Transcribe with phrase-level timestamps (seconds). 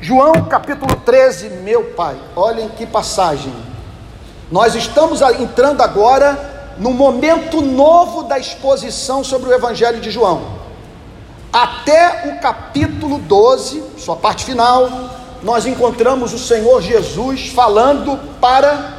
[0.00, 3.52] João capítulo 13, meu pai, olhem que passagem.
[4.50, 10.58] Nós estamos entrando agora no momento novo da exposição sobre o Evangelho de João.
[11.52, 14.88] Até o capítulo 12, sua parte final,
[15.42, 18.94] nós encontramos o Senhor Jesus falando para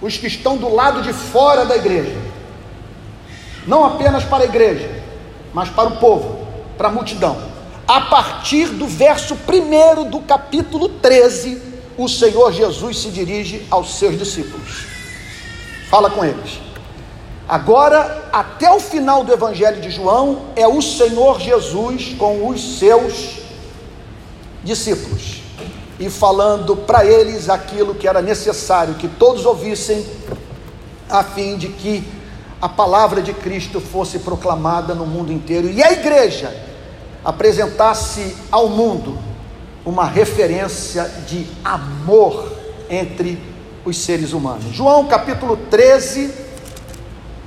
[0.00, 2.16] os que estão do lado de fora da igreja.
[3.66, 4.90] Não apenas para a igreja,
[5.52, 6.46] mas para o povo,
[6.78, 7.53] para a multidão.
[7.86, 11.60] A partir do verso 1 do capítulo 13,
[11.98, 14.86] o Senhor Jesus se dirige aos seus discípulos.
[15.90, 16.60] Fala com eles.
[17.46, 23.40] Agora, até o final do Evangelho de João, é o Senhor Jesus com os seus
[24.62, 25.42] discípulos
[26.00, 30.04] e falando para eles aquilo que era necessário que todos ouvissem,
[31.08, 32.02] a fim de que
[32.62, 36.73] a palavra de Cristo fosse proclamada no mundo inteiro e a igreja
[37.24, 39.18] apresentasse ao mundo
[39.84, 42.52] uma referência de amor
[42.88, 43.38] entre
[43.84, 44.74] os seres humanos.
[44.74, 46.32] João capítulo 13,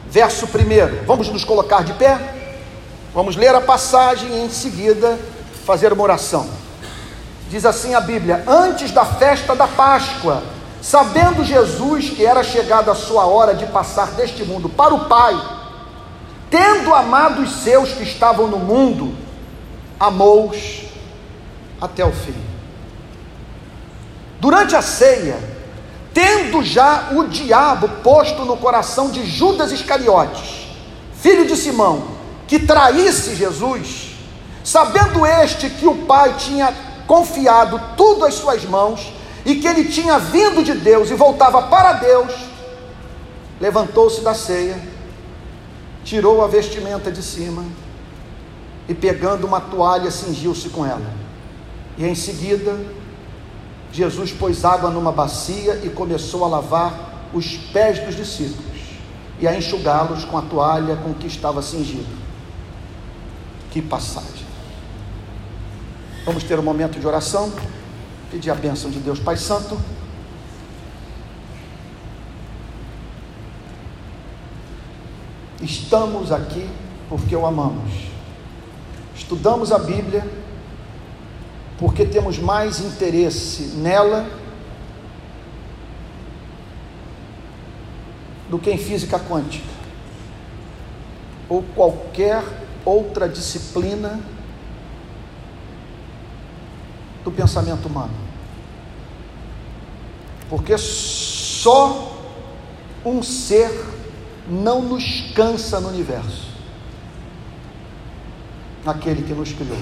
[0.09, 1.05] verso 1.
[1.05, 2.19] Vamos nos colocar de pé?
[3.13, 5.17] Vamos ler a passagem e em seguida
[5.65, 6.47] fazer uma oração.
[7.49, 10.43] Diz assim a Bíblia: Antes da festa da Páscoa,
[10.81, 15.35] sabendo Jesus que era chegada a sua hora de passar deste mundo para o Pai,
[16.49, 19.26] tendo amado os seus que estavam no mundo,
[19.99, 20.83] amou-os
[21.81, 22.35] até o fim.
[24.39, 25.37] Durante a ceia,
[26.13, 30.67] tendo já o diabo posto no coração de Judas Iscariotes,
[31.13, 32.07] filho de Simão,
[32.47, 34.15] que traísse Jesus,
[34.63, 36.73] sabendo este que o Pai tinha
[37.05, 39.11] confiado tudo às suas mãos
[39.45, 42.33] e que ele tinha vindo de Deus e voltava para Deus,
[43.59, 44.79] levantou-se da ceia,
[46.03, 47.63] tirou a vestimenta de cima
[48.87, 51.13] e pegando uma toalha cingiu-se com ela.
[51.97, 52.77] E em seguida,
[53.91, 58.77] Jesus pôs água numa bacia e começou a lavar os pés dos discípulos
[59.39, 62.07] e a enxugá-los com a toalha com que estava cingido.
[63.71, 64.47] Que passagem!
[66.25, 67.51] Vamos ter um momento de oração,
[68.31, 69.79] pedir a bênção de Deus Pai Santo.
[75.61, 76.69] Estamos aqui
[77.09, 78.16] porque o amamos.
[79.17, 80.25] Estudamos a Bíblia
[81.79, 84.29] porque temos mais interesse nela
[88.49, 89.67] do que em física quântica
[91.49, 92.43] ou qualquer
[92.85, 94.19] outra disciplina
[97.23, 98.13] do pensamento humano.
[100.49, 102.17] Porque só
[103.03, 103.69] um ser
[104.47, 106.46] não nos cansa no universo
[108.89, 109.77] aquele que nos criou.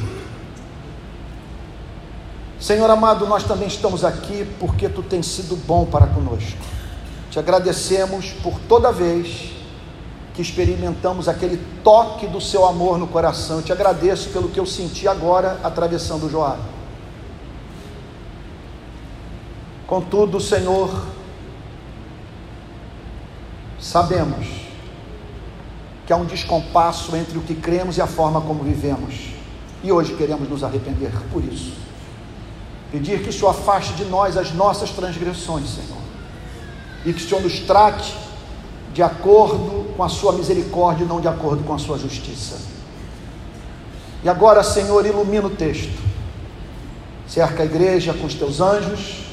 [2.60, 6.58] Senhor amado, nós também estamos aqui porque tu tens sido bom para conosco.
[7.30, 9.52] Te agradecemos por toda vez
[10.34, 13.58] que experimentamos aquele toque do seu amor no coração.
[13.58, 16.58] Eu te agradeço pelo que eu senti agora atravessando o Joá.
[19.86, 20.90] Contudo, Senhor,
[23.80, 24.65] sabemos
[26.06, 29.32] que há um descompasso entre o que cremos e a forma como vivemos.
[29.84, 31.74] E hoje queremos nos arrepender por isso.
[32.92, 36.02] Pedir que o Senhor afaste de nós as nossas transgressões, Senhor.
[37.06, 38.16] E que o Senhor nos trate
[38.94, 42.58] de acordo com a sua misericórdia e não de acordo com a sua justiça.
[44.24, 46.04] E agora, Senhor, ilumina o texto.
[47.28, 49.26] Cerca a igreja com os teus anjos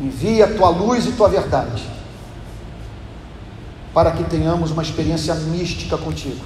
[0.00, 1.82] Envia a tua luz e tua verdade,
[3.94, 6.44] para que tenhamos uma experiência mística contigo,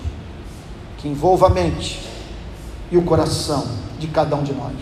[0.99, 1.99] que envolva a mente
[2.93, 3.67] e o coração
[3.99, 4.75] de cada um de nós.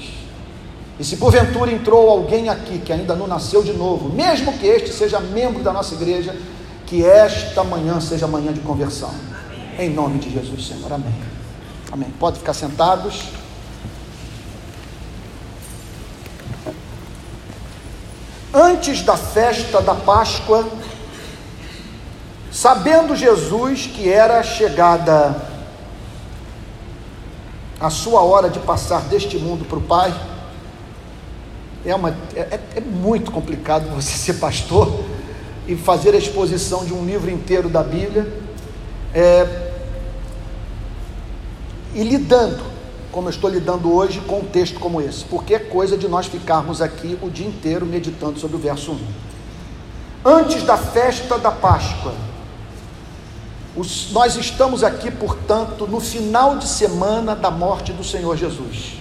[0.99, 4.91] E se porventura entrou alguém aqui que ainda não nasceu de novo, mesmo que este
[4.93, 6.37] seja membro da nossa igreja,
[6.85, 9.15] que esta manhã seja manhã de conversão.
[9.79, 10.93] Em nome de Jesus, Senhor.
[10.93, 11.15] Amém.
[11.93, 12.09] Amém.
[12.19, 13.37] Pode ficar sentados.
[18.57, 20.67] antes da festa da Páscoa,
[22.57, 25.43] sabendo Jesus que era chegada
[27.79, 30.19] a sua hora de passar deste mundo para o Pai,
[31.85, 35.05] é, uma, é, é muito complicado você ser pastor
[35.69, 38.27] e fazer a exposição de um livro inteiro da Bíblia
[39.13, 39.73] é,
[41.95, 42.65] e lidando
[43.13, 46.27] como eu estou lidando hoje com um texto como esse, porque é coisa de nós
[46.27, 48.99] ficarmos aqui o dia inteiro meditando sobre o verso 1.
[50.25, 52.15] Antes da festa da Páscoa,
[53.77, 58.95] os, nós estamos aqui, portanto, no final de semana da morte do Senhor Jesus.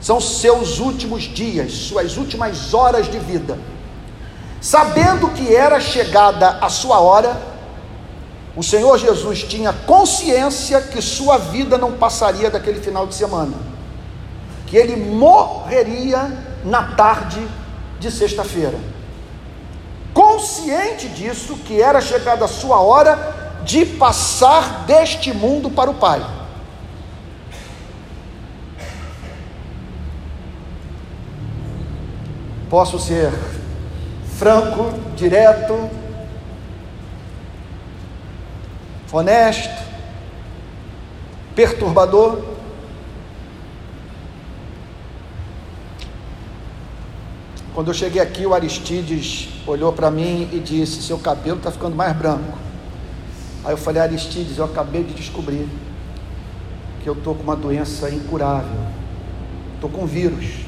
[0.00, 3.58] são seus últimos dias, suas últimas horas de vida.
[4.60, 7.40] Sabendo que era chegada a sua hora,
[8.54, 13.56] o Senhor Jesus tinha consciência que sua vida não passaria daquele final de semana,
[14.66, 16.30] que ele morreria
[16.66, 17.40] na tarde
[17.98, 18.78] de sexta-feira.
[20.12, 26.24] Consciente disso, que era chegada a sua hora de passar deste mundo para o Pai.
[32.68, 33.32] Posso ser
[34.36, 35.88] franco, direto,
[39.12, 39.82] honesto,
[41.54, 42.42] perturbador.
[47.72, 51.96] Quando eu cheguei aqui, o Aristides olhou para mim e disse: Seu cabelo está ficando
[51.96, 52.63] mais branco.
[53.64, 55.68] Aí eu falei: Aristides, eu acabei de descobrir
[57.02, 58.78] que eu estou com uma doença incurável.
[59.74, 60.64] Estou com vírus.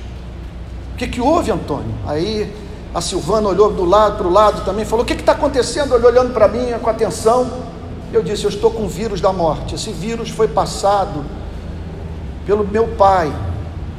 [0.94, 1.94] O que, que houve, Antônio?
[2.06, 2.52] Aí
[2.94, 5.92] a Silvana olhou do lado para o lado também, falou: O que está acontecendo?
[5.92, 7.50] Olhou olhando para mim com atenção.
[8.12, 9.74] Eu disse: Eu estou com vírus da morte.
[9.74, 11.24] Esse vírus foi passado
[12.46, 13.30] pelo meu pai,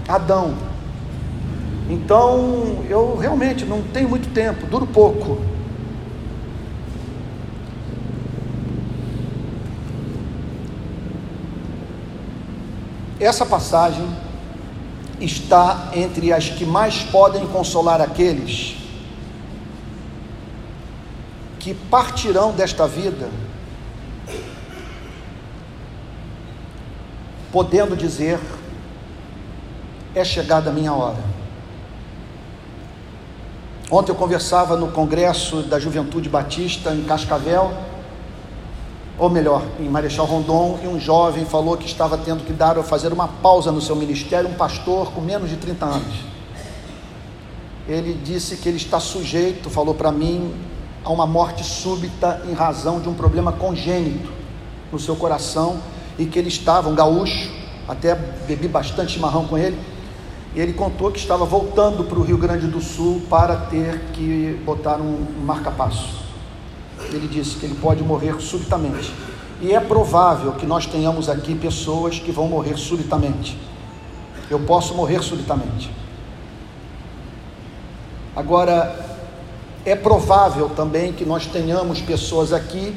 [0.08, 0.56] Adão.
[1.90, 5.40] Então eu realmente não tenho muito tempo, duro pouco.
[13.20, 14.08] Essa passagem
[15.20, 18.76] está entre as que mais podem consolar aqueles
[21.60, 23.30] que partirão desta vida,
[27.52, 28.40] podendo dizer:
[30.14, 31.38] é chegada a minha hora.
[33.90, 37.87] Ontem eu conversava no Congresso da Juventude Batista em Cascavel
[39.20, 42.84] ou melhor, em Marechal Rondon, e um jovem falou que estava tendo que dar ou
[42.84, 46.16] fazer uma pausa no seu ministério, um pastor com menos de 30 anos.
[47.88, 50.54] Ele disse que ele está sujeito, falou para mim,
[51.04, 54.32] a uma morte súbita em razão de um problema congênito
[54.92, 55.80] no seu coração
[56.20, 57.50] e que ele estava, um gaúcho,
[57.88, 59.80] até bebi bastante chimarrão com ele,
[60.54, 64.62] e ele contou que estava voltando para o Rio Grande do Sul para ter que
[64.64, 66.27] botar um marca-passo
[67.16, 69.14] ele disse que ele pode morrer subitamente.
[69.62, 73.58] E é provável que nós tenhamos aqui pessoas que vão morrer subitamente.
[74.50, 75.90] Eu posso morrer subitamente.
[78.36, 79.08] Agora,
[79.84, 82.96] é provável também que nós tenhamos pessoas aqui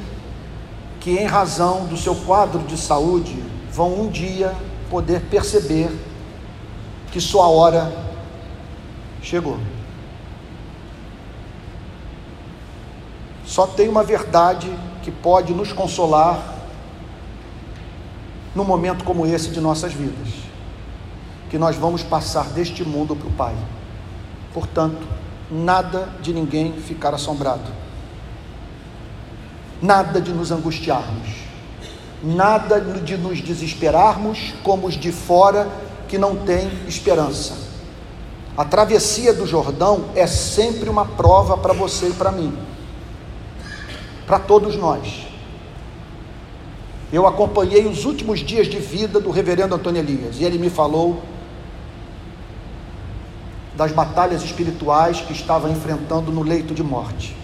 [0.99, 3.41] que, em razão do seu quadro de saúde,
[3.71, 4.53] vão um dia
[4.89, 5.89] poder perceber
[7.11, 7.91] que sua hora
[9.21, 9.57] chegou.
[13.51, 16.55] Só tem uma verdade que pode nos consolar
[18.55, 20.29] num momento como esse de nossas vidas:
[21.49, 23.53] que nós vamos passar deste mundo para o Pai.
[24.53, 25.05] Portanto,
[25.51, 27.69] nada de ninguém ficar assombrado,
[29.81, 31.27] nada de nos angustiarmos,
[32.23, 35.67] nada de nos desesperarmos como os de fora
[36.07, 37.57] que não têm esperança.
[38.55, 42.70] A travessia do Jordão é sempre uma prova para você e para mim
[44.31, 45.27] para todos nós.
[47.11, 51.21] Eu acompanhei os últimos dias de vida do reverendo Antônio Elias e ele me falou
[53.75, 57.35] das batalhas espirituais que estava enfrentando no leito de morte.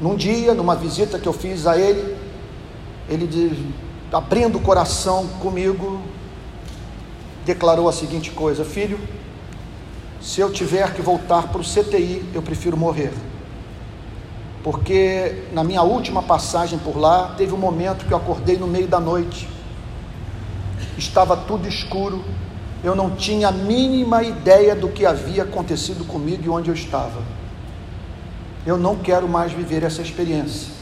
[0.00, 2.16] Num dia, numa visita que eu fiz a ele,
[3.08, 3.74] ele
[4.12, 6.00] abrindo o coração comigo,
[7.44, 9.00] declarou a seguinte coisa: Filho,
[10.20, 13.12] se eu tiver que voltar para o CTI, eu prefiro morrer
[14.62, 18.86] porque na minha última passagem por lá, teve um momento que eu acordei no meio
[18.86, 19.48] da noite,
[20.96, 22.24] estava tudo escuro,
[22.84, 27.22] eu não tinha a mínima ideia do que havia acontecido comigo e onde eu estava.
[28.64, 30.72] Eu não quero mais viver essa experiência.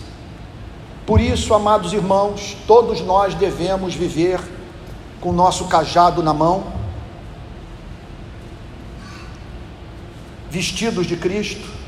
[1.07, 4.41] Por isso, amados irmãos, todos nós devemos viver
[5.21, 6.65] com o nosso cajado na mão,
[10.51, 11.80] vestidos de Cristo,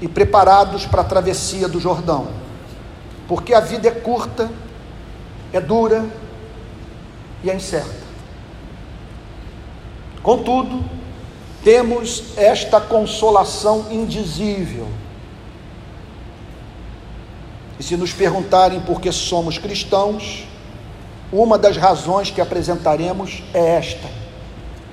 [0.00, 2.28] e preparados para a travessia do Jordão,
[3.28, 4.50] porque a vida é curta,
[5.52, 6.04] é dura
[7.42, 8.04] e é incerta.
[10.22, 10.84] Contudo,
[11.62, 14.88] temos esta consolação indizível.
[17.78, 20.46] E se nos perguntarem por que somos cristãos,
[21.32, 24.08] uma das razões que apresentaremos é esta: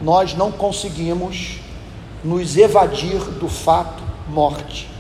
[0.02, 1.60] nós não conseguimos
[2.24, 4.91] nos evadir do fato morte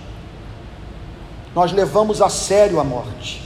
[1.55, 3.41] nós levamos a sério a morte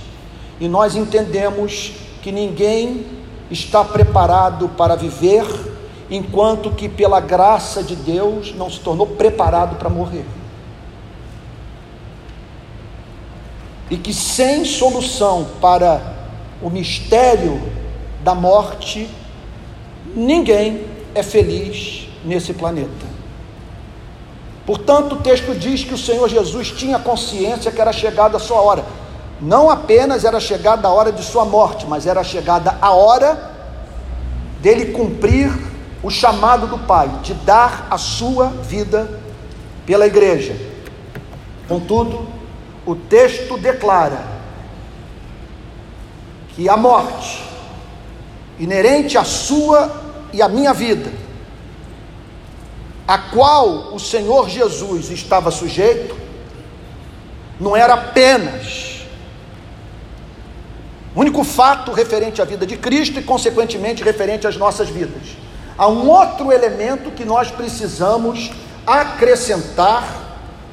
[0.60, 3.06] e nós entendemos que ninguém
[3.50, 5.46] está preparado para viver
[6.10, 10.26] enquanto que pela graça de Deus não se tornou preparado para morrer.
[13.90, 16.16] E que sem solução para
[16.62, 17.62] o mistério
[18.24, 19.10] da morte,
[20.16, 23.15] ninguém é feliz nesse planeta.
[24.66, 28.60] Portanto, o texto diz que o Senhor Jesus tinha consciência que era chegada a sua
[28.62, 28.84] hora.
[29.40, 33.54] Não apenas era chegada a hora de sua morte, mas era chegada a hora
[34.62, 35.52] dele cumprir
[36.02, 39.20] o chamado do Pai, de dar a sua vida
[39.86, 40.56] pela igreja.
[41.68, 42.28] Contudo,
[42.86, 44.24] o texto declara
[46.56, 47.44] que a morte,
[48.60, 49.92] inerente à sua
[50.32, 51.12] e à minha vida,
[53.08, 56.16] a qual o Senhor Jesus estava sujeito,
[57.60, 58.86] não era apenas
[61.16, 65.38] o único fato referente à vida de Cristo e, consequentemente, referente às nossas vidas.
[65.78, 68.52] Há um outro elemento que nós precisamos
[68.86, 70.26] acrescentar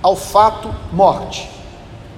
[0.03, 1.49] ao fato morte.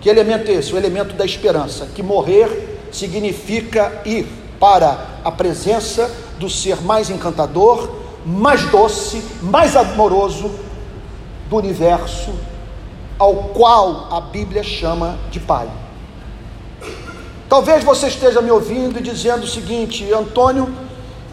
[0.01, 0.73] Que elemento é esse?
[0.73, 4.27] O elemento da esperança, que morrer significa ir
[4.59, 10.51] para a presença do ser mais encantador, mais doce, mais amoroso
[11.49, 12.33] do universo,
[13.19, 15.69] ao qual a Bíblia chama de Pai.
[17.49, 20.75] Talvez você esteja me ouvindo e dizendo o seguinte, Antônio,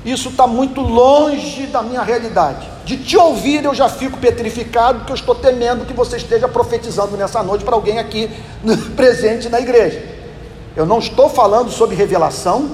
[0.04, 2.68] isso está muito longe da minha realidade.
[2.84, 7.16] De te ouvir eu já fico petrificado, porque eu estou temendo que você esteja profetizando
[7.16, 8.30] nessa noite para alguém aqui
[8.96, 10.04] presente na igreja.
[10.76, 12.70] Eu não estou falando sobre revelação,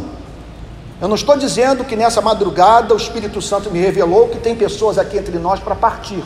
[0.99, 4.97] eu não estou dizendo que nessa madrugada o Espírito Santo me revelou que tem pessoas
[4.97, 6.23] aqui entre nós para partir.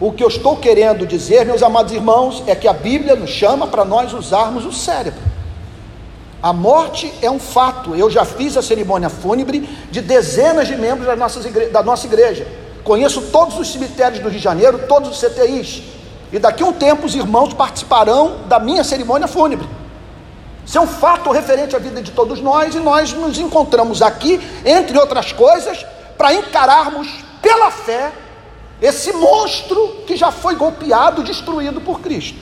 [0.00, 3.66] O que eu estou querendo dizer, meus amados irmãos, é que a Bíblia nos chama
[3.66, 5.20] para nós usarmos o cérebro.
[6.42, 7.94] A morte é um fato.
[7.94, 12.46] Eu já fiz a cerimônia fúnebre de dezenas de membros da nossa, igreja.
[12.82, 15.82] Conheço todos os cemitérios do Rio de Janeiro, todos os CTIs.
[16.32, 19.66] E daqui a um tempo os irmãos participarão da minha cerimônia fúnebre.
[20.64, 24.40] Isso é um fato referente à vida de todos nós e nós nos encontramos aqui,
[24.64, 25.84] entre outras coisas,
[26.16, 27.08] para encararmos
[27.42, 28.12] pela fé
[28.80, 32.38] esse monstro que já foi golpeado, destruído por Cristo.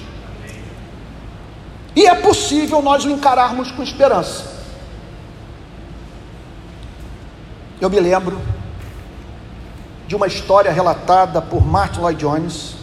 [1.95, 4.50] E é possível nós o encararmos com esperança.
[7.81, 8.41] Eu me lembro
[10.07, 12.75] de uma história relatada por Martin Lloyd Jones,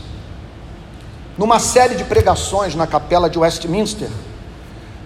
[1.38, 4.10] numa série de pregações na capela de Westminster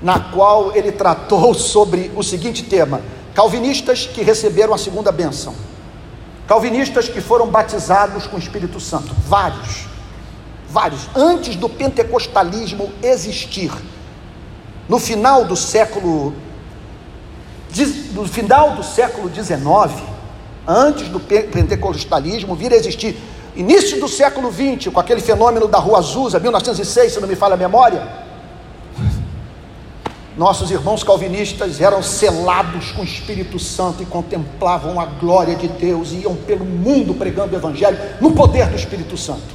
[0.04, 3.02] na qual ele tratou sobre o seguinte tema:
[3.34, 5.56] calvinistas que receberam a segunda bênção,
[6.46, 9.88] calvinistas que foram batizados com o Espírito Santo, vários,
[10.70, 13.72] vários, antes do pentecostalismo existir,
[14.90, 16.34] no final do século,
[18.12, 20.04] no final do século XIX,
[20.68, 23.18] antes do pentecostalismo vir a existir,
[23.56, 27.54] início do século XX, com aquele fenômeno da Rua Azusa, 1906, se não me falha
[27.54, 28.23] a memória
[30.36, 36.12] nossos irmãos calvinistas eram selados com o Espírito Santo e contemplavam a glória de Deus
[36.12, 39.54] e iam pelo mundo pregando o Evangelho no poder do Espírito Santo.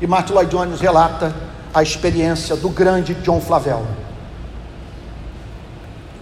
[0.00, 1.34] E Martin Lloyd Jones relata
[1.72, 3.86] a experiência do grande John Flavel.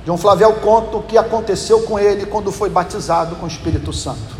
[0.05, 4.37] John Flavel conta o que aconteceu com ele quando foi batizado com o Espírito Santo.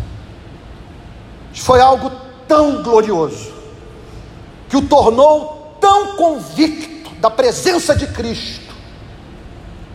[1.53, 2.13] Foi algo
[2.47, 3.53] tão glorioso
[4.69, 8.75] que o tornou tão convicto da presença de Cristo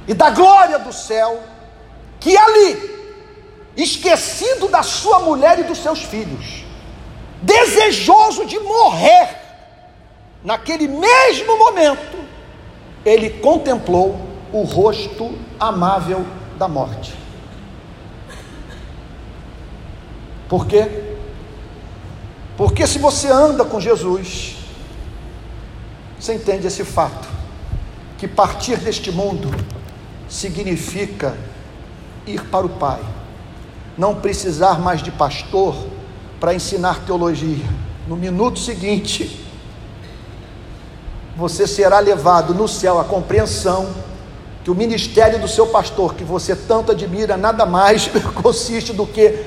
[0.08, 1.42] e da glória do céu,
[2.20, 2.92] que ali,
[3.78, 6.64] esquecido da sua mulher e dos seus filhos,
[7.42, 9.38] desejoso de morrer,
[10.44, 12.18] naquele mesmo momento,
[13.06, 14.20] ele contemplou
[14.52, 16.26] o rosto amável
[16.58, 17.14] da morte.
[20.50, 21.16] Por quê?
[22.58, 24.58] Porque se você anda com Jesus,
[26.22, 27.28] você entende esse fato?
[28.20, 29.50] Que partir deste mundo
[30.30, 31.36] significa
[32.28, 33.02] ir para o Pai,
[33.98, 35.76] não precisar mais de pastor
[36.40, 37.66] para ensinar teologia.
[38.08, 39.44] No minuto seguinte,
[41.36, 43.90] você será levado no céu à compreensão
[44.64, 48.08] que o ministério do seu pastor, que você tanto admira, nada mais
[48.44, 49.44] consiste do que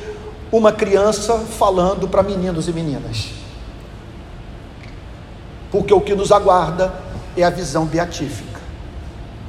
[0.51, 3.44] uma criança falando para meninos e meninas
[5.75, 6.95] porque o que nos aguarda
[7.37, 8.61] é a visão beatífica,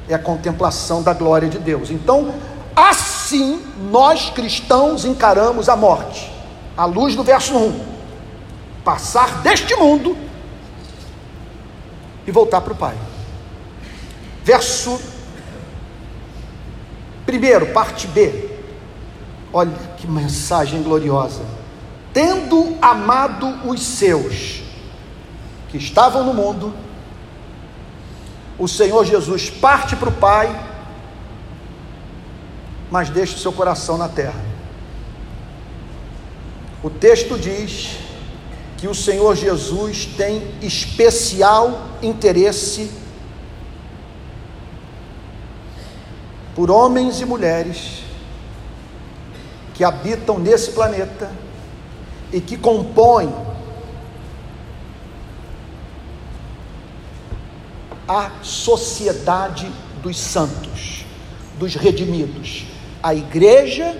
[0.08, 1.88] é a contemplação da glória de Deus.
[1.88, 2.34] Então,
[2.74, 6.28] assim nós cristãos encaramos a morte,
[6.76, 7.80] à luz do verso 1:
[8.82, 10.16] passar deste mundo
[12.26, 12.96] e voltar para o Pai.
[14.42, 15.00] Verso
[17.24, 18.50] 1, parte B.
[19.52, 21.42] Olha que mensagem gloriosa.
[22.12, 24.65] Tendo amado os seus
[25.68, 26.72] que estavam no mundo,
[28.58, 30.74] o Senhor Jesus parte para o Pai,
[32.90, 34.40] mas deixa o seu coração na terra.
[36.82, 37.98] O texto diz
[38.76, 42.90] que o Senhor Jesus tem especial interesse
[46.54, 48.02] por homens e mulheres
[49.74, 51.30] que habitam nesse planeta
[52.32, 53.45] e que compõem
[58.08, 59.70] a sociedade
[60.02, 61.04] dos santos,
[61.58, 62.64] dos redimidos,
[63.02, 63.96] a igreja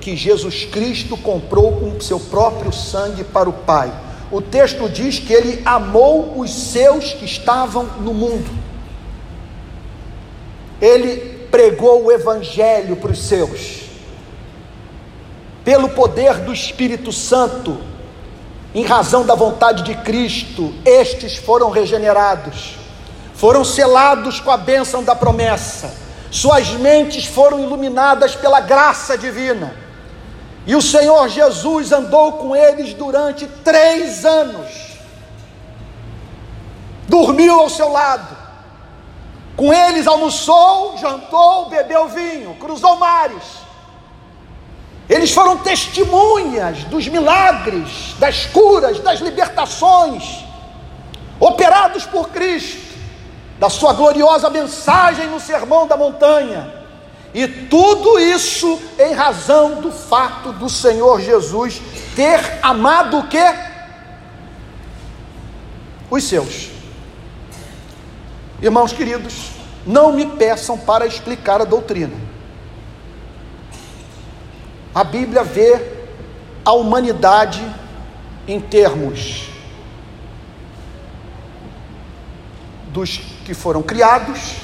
[0.00, 3.92] que Jesus Cristo comprou com seu próprio sangue para o Pai.
[4.30, 8.50] O texto diz que ele amou os seus que estavam no mundo.
[10.80, 13.82] Ele pregou o evangelho para os seus.
[15.62, 17.76] Pelo poder do Espírito Santo,
[18.74, 22.79] em razão da vontade de Cristo, estes foram regenerados
[23.40, 25.90] foram selados com a bênção da promessa,
[26.30, 29.74] suas mentes foram iluminadas pela graça divina,
[30.66, 34.68] e o Senhor Jesus andou com eles durante três anos,
[37.08, 38.36] dormiu ao seu lado,
[39.56, 43.70] com eles almoçou, jantou, bebeu vinho, cruzou mares.
[45.08, 50.44] Eles foram testemunhas dos milagres, das curas, das libertações
[51.40, 52.89] operados por Cristo
[53.60, 56.72] da sua gloriosa mensagem no Sermão da Montanha.
[57.34, 61.80] E tudo isso em razão do fato do Senhor Jesus
[62.16, 63.54] ter amado o quê?
[66.10, 66.70] Os seus.
[68.62, 69.50] Irmãos queridos,
[69.86, 72.16] não me peçam para explicar a doutrina.
[74.94, 76.00] A Bíblia vê
[76.64, 77.62] a humanidade
[78.48, 79.49] em termos
[82.92, 84.56] dos que foram criados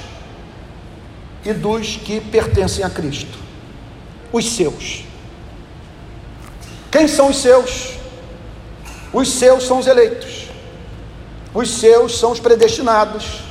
[1.44, 3.38] e dos que pertencem a Cristo.
[4.32, 5.04] Os seus.
[6.90, 7.94] Quem são os seus?
[9.12, 10.48] Os seus são os eleitos.
[11.54, 13.42] Os seus são os predestinados.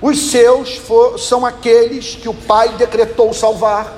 [0.00, 3.92] Os seus for, são aqueles que o Pai decretou salvar.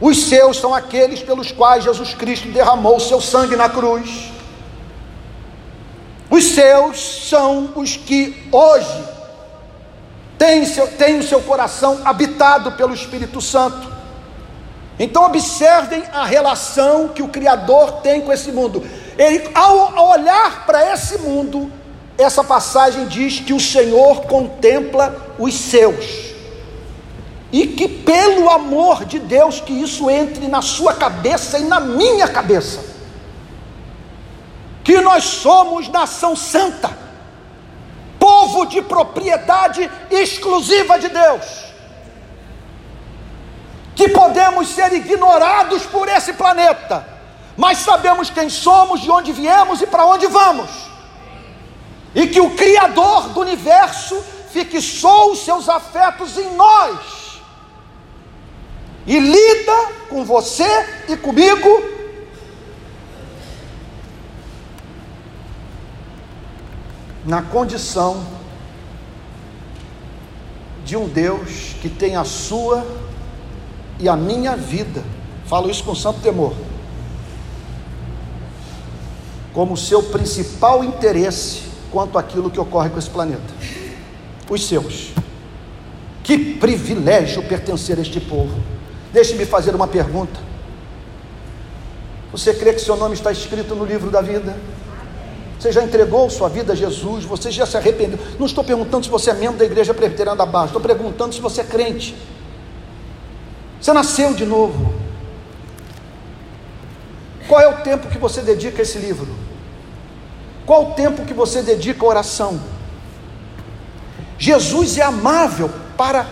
[0.00, 4.29] Os seus são aqueles pelos quais Jesus Cristo derramou o seu sangue na cruz.
[6.30, 9.04] Os seus são os que hoje
[10.38, 13.90] têm, seu, têm o seu coração habitado pelo Espírito Santo.
[14.96, 18.86] Então, observem a relação que o Criador tem com esse mundo.
[19.18, 21.70] Ele, ao, ao olhar para esse mundo,
[22.16, 26.30] essa passagem diz que o Senhor contempla os seus.
[27.50, 32.28] E que pelo amor de Deus que isso entre na sua cabeça e na minha
[32.28, 32.89] cabeça
[34.82, 36.96] que nós somos nação santa,
[38.18, 41.44] povo de propriedade exclusiva de Deus,
[43.94, 47.06] que podemos ser ignorados por esse planeta,
[47.56, 50.70] mas sabemos quem somos, de onde viemos e para onde vamos,
[52.14, 57.20] e que o Criador do universo fixou os seus afetos em nós.
[59.06, 61.99] E lida com você e comigo
[67.30, 68.26] na condição
[70.84, 72.84] de um Deus que tem a sua
[74.00, 75.04] e a minha vida.
[75.46, 76.52] Falo isso com santo temor.
[79.54, 81.62] Como seu principal interesse
[81.92, 83.54] quanto àquilo que ocorre com esse planeta.
[84.50, 85.12] Os seus.
[86.24, 88.60] Que privilégio pertencer a este povo.
[89.12, 90.40] Deixe-me fazer uma pergunta.
[92.32, 94.56] Você crê que seu nome está escrito no livro da vida?
[95.60, 97.24] Você já entregou sua vida a Jesus?
[97.26, 98.18] Você já se arrependeu?
[98.38, 101.40] Não estou perguntando se você é membro da igreja presbiteriana da Barra, estou perguntando se
[101.40, 102.16] você é crente.
[103.78, 104.94] Você nasceu de novo.
[107.46, 109.28] Qual é o tempo que você dedica a esse livro?
[110.64, 112.58] Qual o tempo que você dedica à oração?
[114.38, 116.26] Jesus é amável para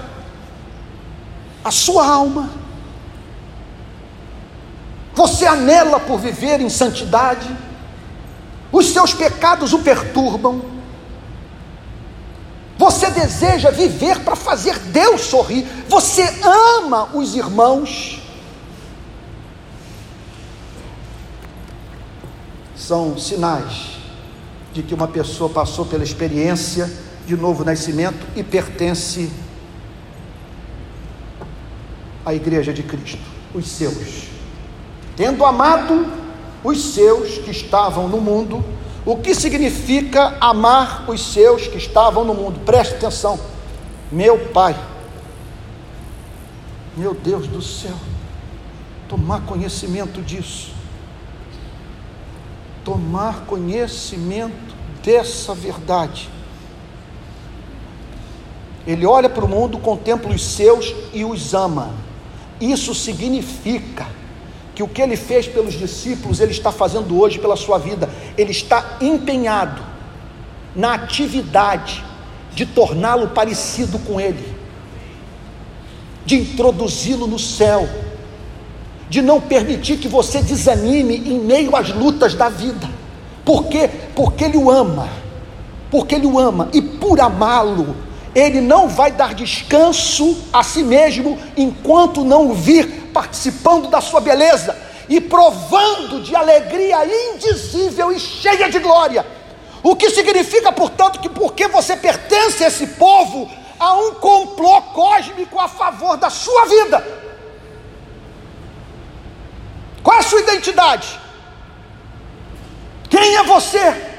[1.62, 2.49] a sua alma.
[5.12, 7.67] Você anela por viver em santidade
[8.70, 10.62] os seus pecados o perturbam.
[12.76, 15.66] Você deseja viver para fazer Deus sorrir.
[15.88, 18.20] Você ama os irmãos.
[22.76, 23.98] São sinais
[24.72, 26.90] de que uma pessoa passou pela experiência
[27.26, 29.31] de novo nascimento e pertence
[32.24, 33.38] à Igreja de Cristo.
[33.54, 34.28] os seus.
[35.16, 36.07] Tendo amado
[36.62, 38.64] os seus que estavam no mundo,
[39.07, 42.61] o que significa amar os seus que estavam no mundo?
[42.61, 43.38] Preste atenção,
[44.11, 44.77] meu Pai,
[46.97, 47.94] meu Deus do céu,
[49.09, 50.73] tomar conhecimento disso,
[52.85, 56.29] tomar conhecimento dessa verdade.
[58.87, 61.94] Ele olha para o mundo, contempla os seus e os ama.
[62.61, 64.17] Isso significa
[64.79, 68.09] que o que ele fez pelos discípulos, ele está fazendo hoje pela sua vida.
[68.37, 69.83] Ele está empenhado
[70.73, 72.05] na atividade
[72.55, 74.55] de torná-lo parecido com ele,
[76.25, 77.88] de introduzi-lo no céu,
[79.11, 82.88] de não permitir que você desanime em meio às lutas da vida.
[83.45, 83.91] Por quê?
[84.14, 85.09] Porque ele o ama.
[85.91, 87.97] Porque ele o ama e por amá-lo,
[88.35, 94.21] ele não vai dar descanso a si mesmo enquanto não o vir participando da sua
[94.21, 94.77] beleza
[95.09, 96.99] e provando de alegria
[97.33, 99.27] indizível e cheia de glória.
[99.83, 105.59] O que significa, portanto, que porque você pertence a esse povo, há um complô cósmico
[105.59, 107.07] a favor da sua vida.
[110.03, 111.19] Qual é a sua identidade?
[113.09, 114.17] Quem é você?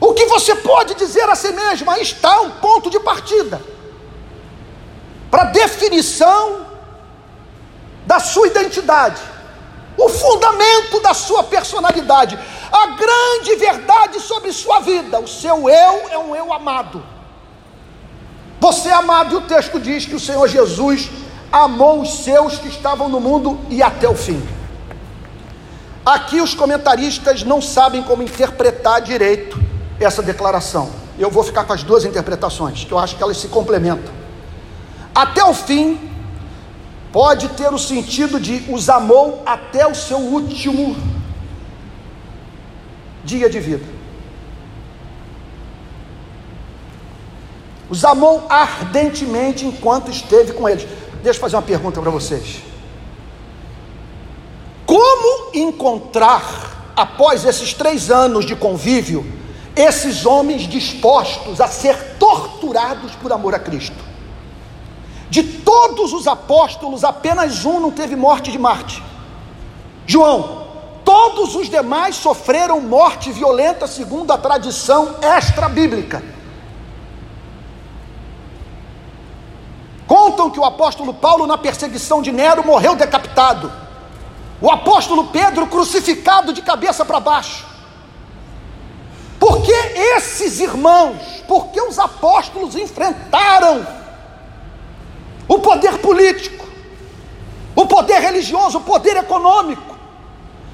[0.00, 1.90] O que você pode dizer a si mesmo?
[1.90, 3.60] Aí está um ponto de partida
[5.30, 6.66] para definição
[8.06, 9.20] da sua identidade,
[9.96, 12.38] o fundamento da sua personalidade,
[12.72, 15.20] a grande verdade sobre sua vida.
[15.20, 17.04] O seu eu é um eu amado.
[18.60, 21.10] Você é amado, e o texto diz que o Senhor Jesus
[21.50, 24.46] amou os seus que estavam no mundo e até o fim.
[26.04, 29.67] Aqui os comentaristas não sabem como interpretar direito
[30.00, 30.90] essa declaração.
[31.18, 34.12] Eu vou ficar com as duas interpretações, que eu acho que elas se complementam.
[35.14, 35.98] Até o fim,
[37.12, 40.96] pode ter o sentido de os amou até o seu último
[43.24, 43.84] dia de vida.
[47.90, 50.86] Os amou ardentemente enquanto esteve com eles.
[51.22, 52.62] Deixa eu fazer uma pergunta para vocês.
[54.86, 59.37] Como encontrar, após esses três anos de convívio,
[59.78, 63.96] esses homens dispostos a ser torturados por amor a Cristo.
[65.30, 69.02] De todos os apóstolos, apenas um não teve morte de Marte.
[70.04, 70.66] João.
[71.04, 76.22] Todos os demais sofreram morte violenta, segundo a tradição extra-bíblica.
[80.06, 83.72] Contam que o apóstolo Paulo, na perseguição de Nero, morreu decapitado.
[84.60, 87.64] O apóstolo Pedro, crucificado de cabeça para baixo.
[89.38, 93.86] Porque esses irmãos, porque os apóstolos enfrentaram
[95.46, 96.66] o poder político,
[97.74, 99.96] o poder religioso, o poder econômico,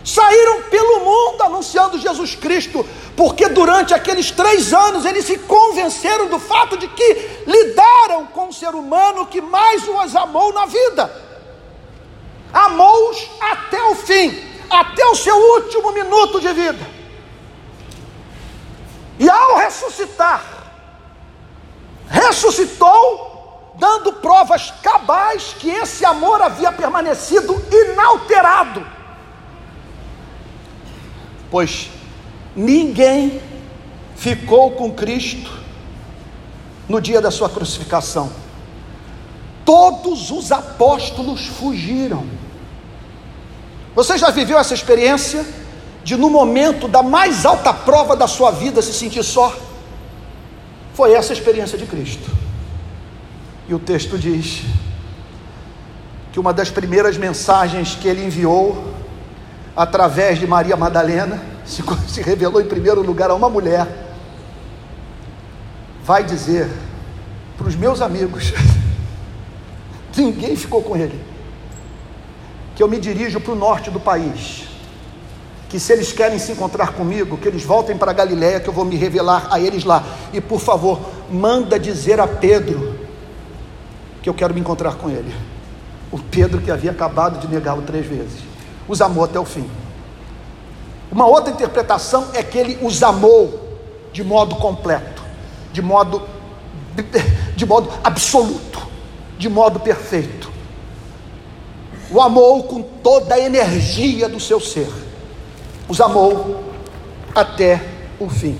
[0.03, 6.39] saíram pelo mundo anunciando Jesus Cristo, porque durante aqueles três anos eles se convenceram do
[6.39, 11.11] fato de que lidaram com o ser humano que mais os amou na vida,
[12.53, 16.94] amou-os até o fim, até o seu último minuto de vida.
[19.19, 20.43] E ao ressuscitar,
[22.09, 28.87] ressuscitou, dando provas cabais que esse amor havia permanecido inalterado.
[31.51, 31.91] Pois
[32.57, 33.41] ninguém
[34.17, 35.51] ficou com Cristo
[36.89, 38.33] no dia da sua crucificação.
[39.65, 42.27] Todos os apóstolos fugiram.
[43.95, 45.47] Você já viveu essa experiência?
[46.05, 49.57] De no momento da mais alta prova da sua vida se sentir só.
[50.93, 52.31] Foi essa a experiência de Cristo.
[53.67, 54.63] E o texto diz
[56.31, 58.93] que uma das primeiras mensagens que ele enviou
[59.75, 63.89] através de Maria Madalena, se, se revelou em primeiro lugar a uma mulher,
[66.05, 66.71] vai dizer
[67.57, 68.53] para os meus amigos,
[70.15, 71.19] ninguém ficou com ele,
[72.77, 74.74] que eu me dirijo para o norte do país
[75.75, 78.85] que se eles querem se encontrar comigo, que eles voltem para Galiléia, que eu vou
[78.85, 80.05] me revelar a eles lá.
[80.33, 82.97] E por favor, manda dizer a Pedro
[84.23, 85.35] que eu quero me encontrar com ele.
[86.13, 88.39] O Pedro que havia acabado de negá-lo três vezes.
[88.87, 89.69] Os amou até o fim.
[91.11, 93.77] Uma outra interpretação é que ele os amou
[94.13, 95.25] de modo completo,
[95.73, 96.23] de modo
[97.57, 98.79] de modo absoluto,
[99.37, 100.53] de modo perfeito.
[102.13, 104.87] O amou com toda a energia do seu ser
[105.89, 106.65] os amou
[107.35, 107.81] até
[108.19, 108.59] o fim.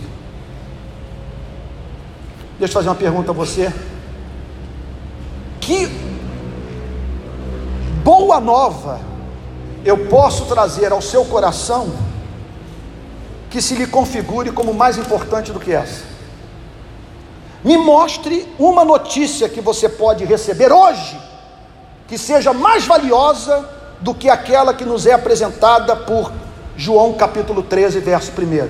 [2.59, 3.73] Deixa eu fazer uma pergunta a você.
[5.61, 5.87] Que
[8.03, 9.01] boa nova
[9.85, 11.93] eu posso trazer ao seu coração
[13.51, 16.05] que se lhe configure como mais importante do que essa?
[17.63, 21.19] Me mostre uma notícia que você pode receber hoje
[22.07, 23.69] que seja mais valiosa
[24.01, 26.31] do que aquela que nos é apresentada por
[26.77, 28.69] João capítulo 13, verso 1.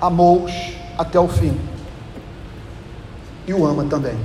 [0.00, 0.52] Amou-os
[0.98, 1.58] até o fim
[3.46, 4.16] e o ama também.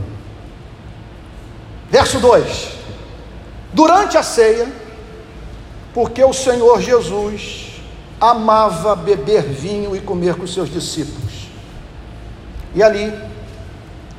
[1.89, 2.69] Verso 2:
[3.73, 4.67] Durante a ceia,
[5.93, 7.81] porque o Senhor Jesus
[8.19, 11.49] amava beber vinho e comer com seus discípulos,
[12.73, 13.13] e ali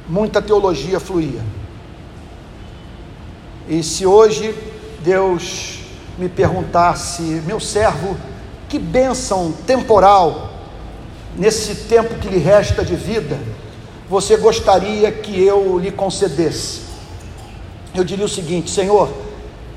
[0.09, 1.43] muita teologia fluía.
[3.69, 4.55] E se hoje
[5.01, 5.78] Deus
[6.19, 8.17] me perguntasse, meu servo,
[8.69, 10.51] que bênção temporal
[11.37, 13.39] nesse tempo que lhe resta de vida,
[14.11, 16.81] você gostaria que eu lhe concedesse?
[17.95, 19.11] Eu diria o seguinte: Senhor,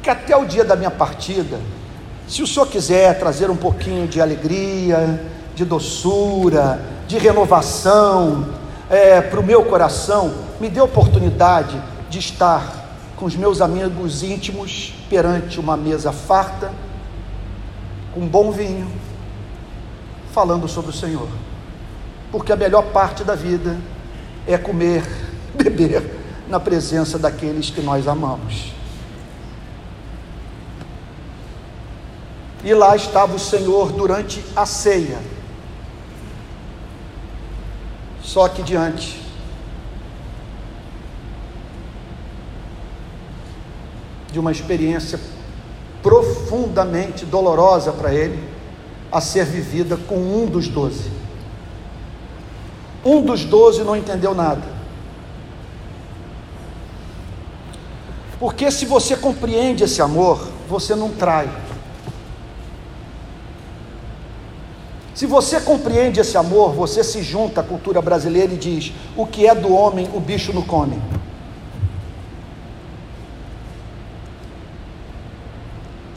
[0.02, 1.60] que até o dia da minha partida,
[2.28, 5.22] se o Senhor quiser trazer um pouquinho de alegria,
[5.54, 8.50] de doçura, de renovação
[8.90, 12.81] é, para o meu coração, me dê oportunidade de estar
[13.22, 16.74] com os meus amigos íntimos perante uma mesa farta,
[18.16, 18.92] com bom vinho,
[20.34, 21.28] falando sobre o Senhor.
[22.32, 23.78] Porque a melhor parte da vida
[24.48, 25.04] é comer,
[25.54, 26.04] beber
[26.50, 28.74] na presença daqueles que nós amamos.
[32.64, 35.20] E lá estava o Senhor durante a ceia.
[38.24, 39.21] Só que diante
[44.32, 45.20] de uma experiência
[46.02, 48.42] profundamente dolorosa para ele,
[49.12, 51.12] a ser vivida com um dos doze.
[53.06, 54.64] Um dos doze não entendeu nada.
[58.40, 61.48] Porque se você compreende esse amor, você não trai.
[65.14, 69.46] Se você compreende esse amor, você se junta à cultura brasileira e diz: o que
[69.46, 71.00] é do homem, o bicho não come.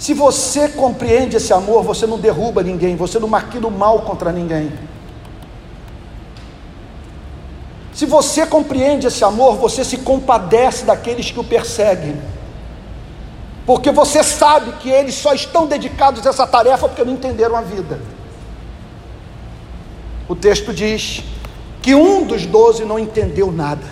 [0.05, 4.31] Se você compreende esse amor, você não derruba ninguém, você não maquina o mal contra
[4.31, 4.71] ninguém.
[7.91, 12.21] Se você compreende esse amor, você se compadece daqueles que o perseguem.
[13.65, 17.63] Porque você sabe que eles só estão dedicados a essa tarefa porque não entenderam a
[17.63, 17.99] vida.
[20.29, 21.23] O texto diz
[21.81, 23.87] que um dos doze não entendeu nada.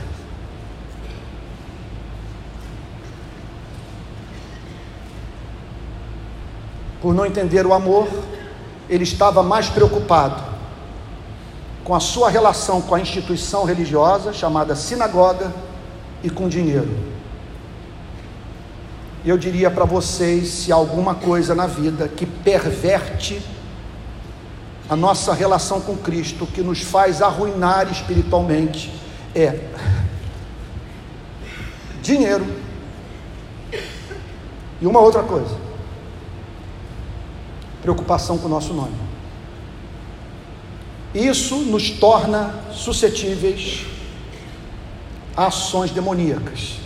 [7.02, 8.08] Por não entender o amor,
[8.88, 10.40] ele estava mais preocupado
[11.82, 15.52] com a sua relação com a instituição religiosa chamada sinagoga
[16.22, 16.88] e com dinheiro.
[19.24, 23.42] Eu diria para vocês: se há alguma coisa na vida que perverte
[24.88, 28.92] a nossa relação com Cristo, que nos faz arruinar espiritualmente,
[29.34, 29.58] é
[32.00, 32.46] dinheiro
[34.80, 35.71] e uma outra coisa
[37.82, 38.94] preocupação com o nosso nome.
[41.14, 43.84] Isso nos torna suscetíveis
[45.36, 46.78] a ações demoníacas.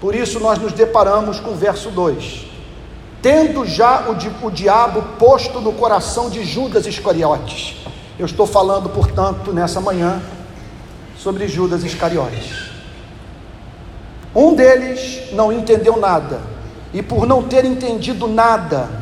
[0.00, 2.46] Por isso nós nos deparamos com o verso 2.
[3.20, 7.76] Tendo já o, di o diabo posto no coração de Judas Iscariotes.
[8.18, 10.20] Eu estou falando, portanto, nessa manhã
[11.16, 12.70] sobre Judas Iscariotes.
[14.34, 16.40] Um deles não entendeu nada,
[16.92, 19.01] e por não ter entendido nada,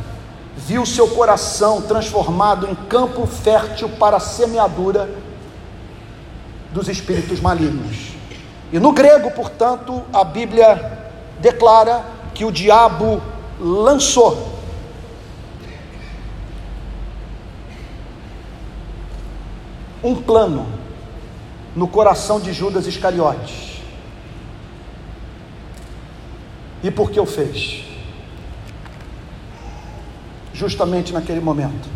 [0.56, 5.08] viu seu coração transformado em campo fértil para a semeadura
[6.72, 8.12] dos espíritos malignos.
[8.72, 11.10] E no grego, portanto, a Bíblia
[11.40, 13.20] declara que o diabo
[13.58, 14.60] lançou
[20.02, 20.66] um plano
[21.74, 23.80] no coração de Judas Iscariotes.
[26.82, 27.89] E por que o fez?
[30.52, 31.88] Justamente naquele momento.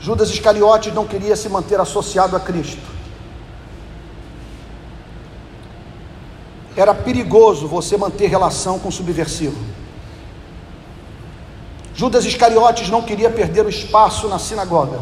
[0.00, 2.80] Judas Iscariotes não queria se manter associado a Cristo.
[6.76, 9.58] Era perigoso você manter relação com o subversivo.
[11.94, 15.00] Judas Iscariotes não queria perder o espaço na sinagoga.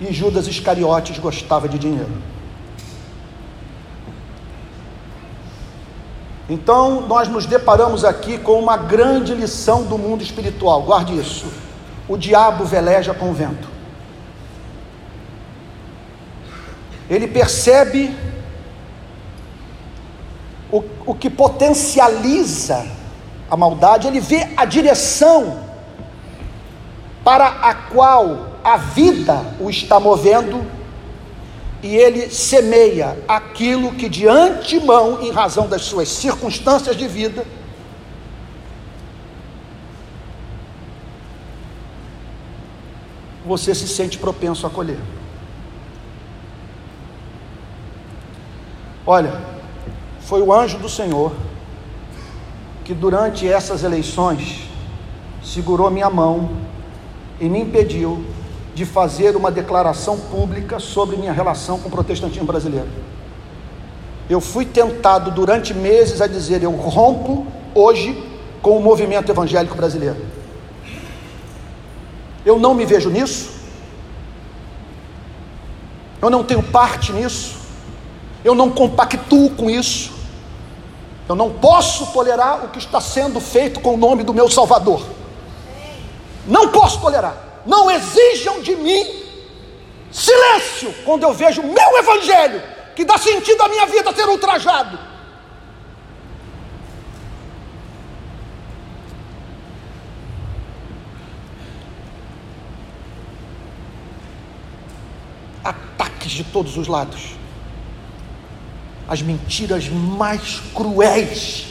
[0.00, 2.31] E Judas Iscariotes gostava de dinheiro.
[6.52, 11.46] Então, nós nos deparamos aqui com uma grande lição do mundo espiritual, guarde isso.
[12.08, 13.72] O diabo veleja com o vento.
[17.14, 18.16] ele percebe
[20.70, 22.86] o, o que potencializa
[23.50, 25.60] a maldade, ele vê a direção
[27.22, 30.64] para a qual a vida o está movendo
[31.82, 37.44] e ele semeia aquilo que de antemão, em razão das suas circunstâncias de vida,
[43.44, 45.00] você se sente propenso a colher.
[49.04, 49.42] Olha,
[50.20, 51.32] foi o anjo do Senhor
[52.84, 54.68] que durante essas eleições
[55.42, 56.50] segurou minha mão
[57.40, 58.24] e me impediu
[58.74, 62.88] de fazer uma declaração pública sobre minha relação com o protestantismo brasileiro.
[64.30, 68.30] Eu fui tentado durante meses a dizer: eu rompo hoje
[68.62, 70.24] com o movimento evangélico brasileiro.
[72.44, 73.52] Eu não me vejo nisso,
[76.20, 77.56] eu não tenho parte nisso,
[78.44, 80.12] eu não compactuo com isso,
[81.28, 85.02] eu não posso tolerar o que está sendo feito com o nome do meu Salvador.
[86.46, 89.22] Não posso tolerar não exijam de mim
[90.10, 92.62] silêncio quando eu vejo o meu evangelho,
[92.94, 94.98] que dá sentido à minha vida, ser ultrajado.
[105.64, 107.34] Ataques de todos os lados,
[109.08, 111.66] as mentiras mais cruéis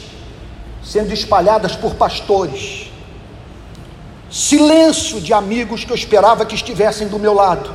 [0.82, 2.91] sendo espalhadas por pastores
[4.32, 7.70] silêncio de amigos que eu esperava que estivessem do meu lado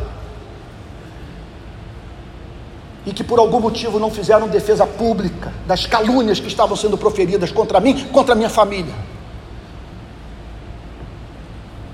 [3.06, 7.52] e que por algum motivo não fizeram defesa pública das calúnias que estavam sendo proferidas
[7.52, 8.93] contra mim, contra minha família,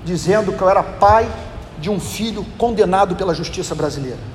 [0.02, 1.30] dizendo que eu era pai
[1.78, 4.33] de um filho condenado pela justiça brasileira.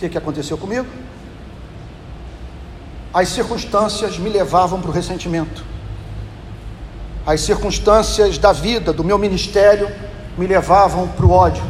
[0.00, 0.86] Que, que aconteceu comigo?
[3.12, 5.62] As circunstâncias me levavam para o ressentimento.
[7.26, 9.90] As circunstâncias da vida, do meu ministério,
[10.38, 11.62] me levavam para o ódio.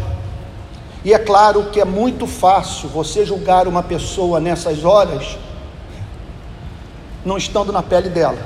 [1.04, 5.36] E é claro que é muito fácil você julgar uma pessoa nessas horas,
[7.24, 8.38] não estando na pele dela.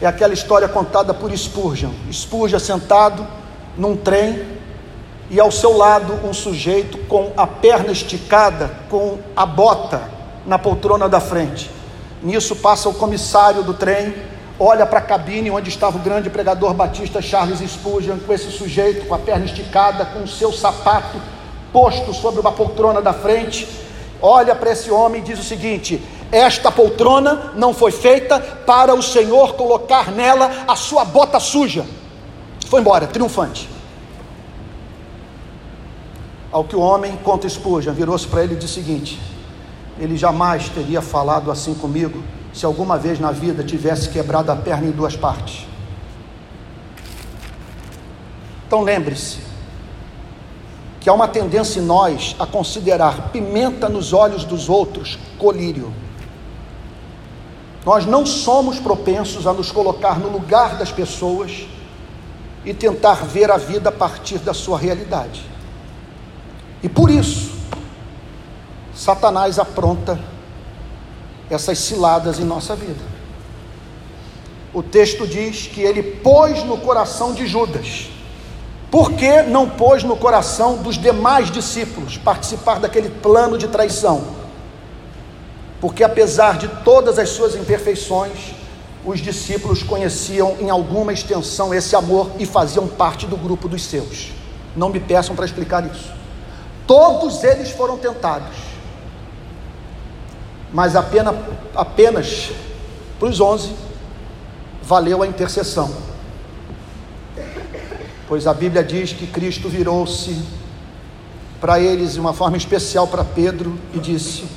[0.00, 1.90] É aquela história contada por Spurgeon.
[2.12, 3.26] Spurgeon sentado
[3.76, 4.59] num trem
[5.30, 10.02] e ao seu lado um sujeito com a perna esticada, com a bota
[10.44, 11.70] na poltrona da frente.
[12.20, 14.12] Nisso passa o comissário do trem,
[14.58, 19.06] olha para a cabine onde estava o grande pregador batista Charles Spurgeon, com esse sujeito
[19.06, 21.18] com a perna esticada, com o seu sapato
[21.72, 23.68] posto sobre uma poltrona da frente,
[24.20, 29.02] olha para esse homem e diz o seguinte: Esta poltrona não foi feita para o
[29.02, 31.86] Senhor colocar nela a sua bota suja.
[32.66, 33.79] Foi embora, triunfante.
[36.52, 39.20] Ao que o homem, conta Spurgeon, virou-se para ele e disse o seguinte:
[39.98, 44.88] Ele jamais teria falado assim comigo se alguma vez na vida tivesse quebrado a perna
[44.88, 45.66] em duas partes.
[48.66, 49.38] Então lembre-se
[51.00, 55.92] que há uma tendência em nós a considerar pimenta nos olhos dos outros colírio.
[57.86, 61.66] Nós não somos propensos a nos colocar no lugar das pessoas
[62.64, 65.42] e tentar ver a vida a partir da sua realidade.
[66.82, 67.52] E por isso,
[68.94, 70.18] Satanás apronta
[71.50, 73.10] essas ciladas em nossa vida.
[74.72, 78.08] O texto diz que ele pôs no coração de Judas.
[78.90, 84.22] Por que não pôs no coração dos demais discípulos participar daquele plano de traição?
[85.80, 88.54] Porque apesar de todas as suas imperfeições,
[89.04, 94.32] os discípulos conheciam em alguma extensão esse amor e faziam parte do grupo dos seus.
[94.76, 96.19] Não me peçam para explicar isso.
[96.90, 98.56] Todos eles foram tentados,
[100.72, 101.36] mas apenas,
[101.72, 102.50] apenas
[103.16, 103.72] para os onze
[104.82, 105.88] valeu a intercessão,
[108.26, 110.36] pois a Bíblia diz que Cristo virou-se
[111.60, 114.48] para eles de uma forma especial para Pedro e disse: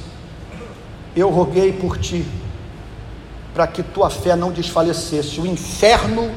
[1.16, 2.26] Eu roguei por ti,
[3.54, 5.40] para que tua fé não desfalecesse.
[5.40, 6.32] O inferno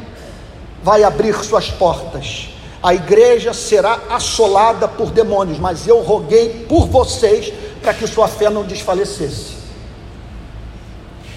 [0.82, 2.50] vai abrir suas portas
[2.86, 8.48] a igreja será assolada por demônios, mas eu roguei por vocês para que sua fé
[8.48, 9.56] não desfalecesse.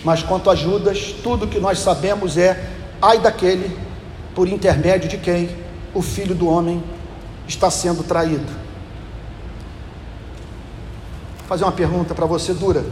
[0.03, 2.69] Mas quanto a Judas, tudo que nós sabemos é:
[3.01, 3.75] ai daquele
[4.35, 5.49] por intermédio de quem
[5.91, 6.83] o filho do homem
[7.47, 8.45] está sendo traído.
[11.39, 12.85] Vou fazer uma pergunta para você dura.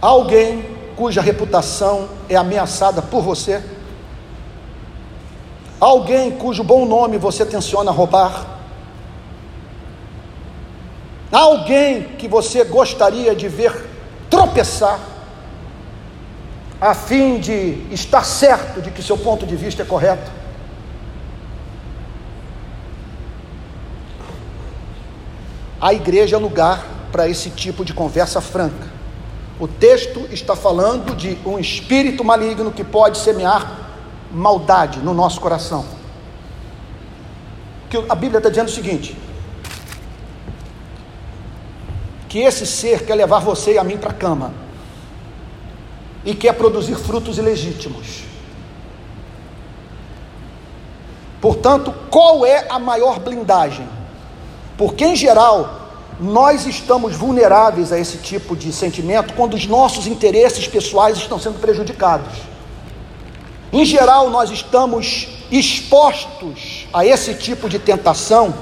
[0.00, 0.64] alguém
[0.94, 3.60] cuja reputação é ameaçada por você?
[5.80, 8.58] Alguém cujo bom nome você tenciona roubar?
[11.30, 13.86] Alguém que você gostaria de ver
[14.28, 14.98] tropeçar,
[16.80, 20.30] a fim de estar certo de que seu ponto de vista é correto?
[25.80, 28.88] A igreja é lugar para esse tipo de conversa franca.
[29.60, 33.87] O texto está falando de um espírito maligno que pode semear
[34.30, 35.84] maldade no nosso coração.
[37.88, 39.16] Que a Bíblia está dizendo o seguinte:
[42.28, 44.52] que esse ser quer levar você e a mim para a cama
[46.24, 48.24] e quer produzir frutos ilegítimos.
[51.40, 53.88] Portanto, qual é a maior blindagem?
[54.76, 55.88] Porque, em geral,
[56.20, 61.60] nós estamos vulneráveis a esse tipo de sentimento quando os nossos interesses pessoais estão sendo
[61.60, 62.34] prejudicados.
[63.72, 68.54] Em geral, nós estamos expostos a esse tipo de tentação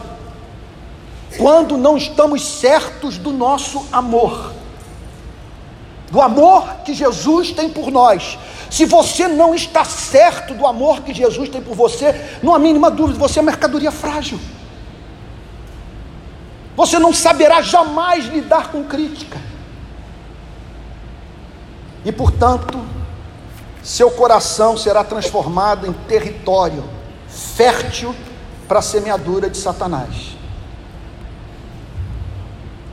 [1.36, 4.52] quando não estamos certos do nosso amor,
[6.10, 8.38] do amor que Jesus tem por nós.
[8.70, 12.90] Se você não está certo do amor que Jesus tem por você, não há mínima
[12.90, 14.40] dúvida, você é mercadoria frágil.
[16.74, 19.40] Você não saberá jamais lidar com crítica.
[22.04, 22.78] E portanto,
[23.86, 26.82] seu coração será transformado em território
[27.28, 28.12] fértil
[28.66, 30.36] para a semeadura de Satanás.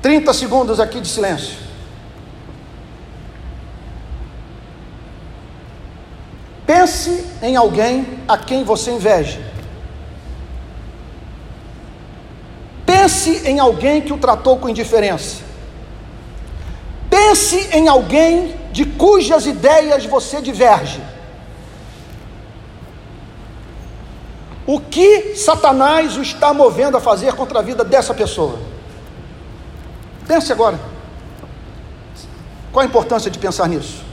[0.04, 1.58] 30 segundos aqui de silêncio.
[6.64, 9.42] Pense em alguém a quem você inveja.
[12.86, 15.38] Pense em alguém que o tratou com indiferença.
[17.10, 21.00] Pense em alguém de cujas ideias você diverge.
[24.66, 28.58] O que Satanás o está movendo a fazer contra a vida dessa pessoa?
[30.28, 30.80] Pense agora.
[32.72, 34.04] Qual a importância de pensar nisso?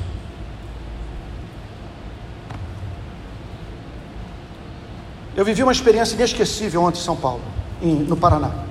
[5.35, 7.41] Eu vivi uma experiência inesquecível ontem em São Paulo,
[7.81, 8.70] no Paraná.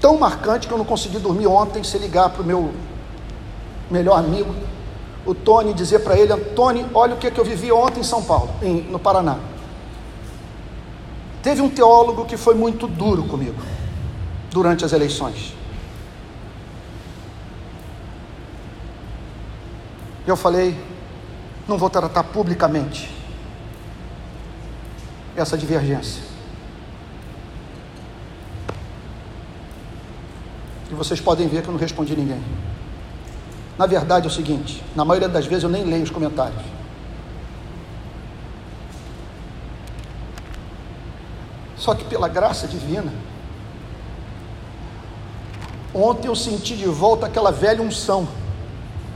[0.00, 2.72] Tão marcante que eu não consegui dormir ontem sem ligar para o meu
[3.90, 4.54] melhor amigo,
[5.26, 8.04] o Tony, dizer para ele: Tony, olha o que, é que eu vivi ontem em
[8.04, 9.38] São Paulo, em, no Paraná.
[11.42, 13.60] Teve um teólogo que foi muito duro comigo
[14.50, 15.54] durante as eleições.
[20.26, 20.78] Eu falei,
[21.66, 23.10] não vou tratar publicamente
[25.34, 26.29] essa divergência.
[31.00, 32.42] Vocês podem ver que eu não respondi ninguém.
[33.78, 36.62] Na verdade é o seguinte: na maioria das vezes eu nem leio os comentários.
[41.74, 43.10] Só que pela graça divina,
[45.94, 48.28] ontem eu senti de volta aquela velha unção,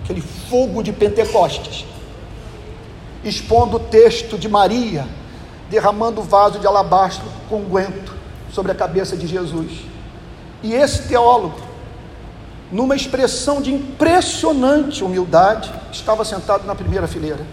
[0.02, 1.84] aquele fogo de Pentecostes,
[3.22, 5.06] expondo o texto de Maria,
[5.68, 8.14] derramando o vaso de alabastro com unguento
[8.50, 9.82] sobre a cabeça de Jesus.
[10.62, 11.63] E esse teólogo,
[12.74, 17.46] numa expressão de impressionante humildade, estava sentado na primeira fileira.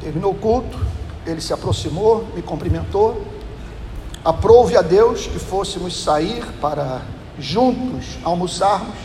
[0.00, 0.76] Terminou o culto,
[1.24, 3.24] ele se aproximou, me cumprimentou,
[4.24, 7.02] aprove a Deus que fôssemos sair para
[7.38, 8.96] juntos almoçarmos.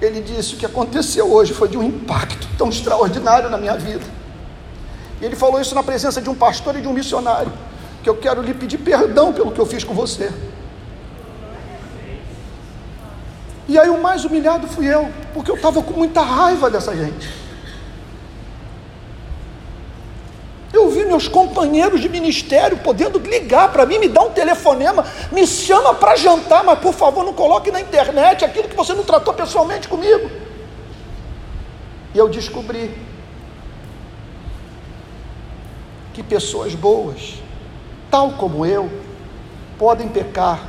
[0.00, 4.06] Ele disse: O que aconteceu hoje foi de um impacto tão extraordinário na minha vida.
[5.20, 7.52] E ele falou isso na presença de um pastor e de um missionário
[8.02, 10.30] que eu quero lhe pedir perdão pelo que eu fiz com você.
[13.66, 17.28] E aí o mais humilhado fui eu, porque eu estava com muita raiva dessa gente.
[20.72, 25.46] Eu vi meus companheiros de ministério podendo ligar para mim, me dar um telefonema, me
[25.46, 29.32] chama para jantar, mas por favor não coloque na internet aquilo que você não tratou
[29.32, 30.28] pessoalmente comigo.
[32.12, 32.92] E eu descobri
[36.12, 37.44] que pessoas boas
[38.14, 38.88] tal como eu,
[39.76, 40.60] podem pecar,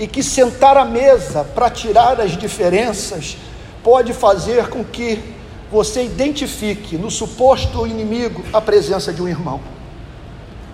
[0.00, 3.36] e que sentar à mesa para tirar as diferenças
[3.84, 5.22] pode fazer com que
[5.70, 9.60] você identifique no suposto inimigo a presença de um irmão.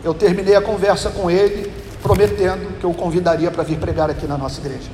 [0.05, 4.29] Eu terminei a conversa com ele, prometendo que eu o convidaria para vir pregar aqui
[4.29, 4.89] na nossa igreja.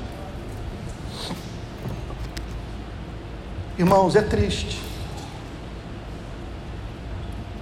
[3.78, 4.80] Irmãos, é triste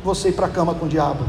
[0.04, 1.26] você ir para a cama com o diabo.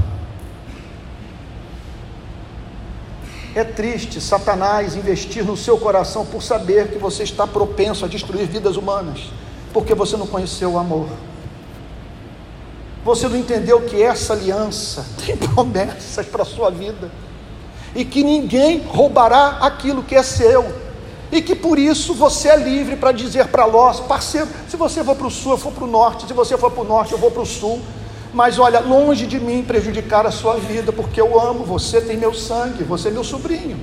[3.53, 8.47] É triste Satanás investir no seu coração por saber que você está propenso a destruir
[8.47, 9.29] vidas humanas,
[9.73, 11.09] porque você não conheceu o amor.
[13.03, 17.11] Você não entendeu que essa aliança tem promessas para a sua vida
[17.93, 20.91] e que ninguém roubará aquilo que é seu.
[21.31, 25.15] E que por isso você é livre para dizer para Ló, parceiro, se você for
[25.15, 27.17] para o sul, eu for para o norte, se você for para o norte, eu
[27.17, 27.81] vou para o sul.
[28.33, 32.33] Mas olha, longe de mim prejudicar a sua vida, porque eu amo, você tem meu
[32.33, 33.77] sangue, você é meu sobrinho.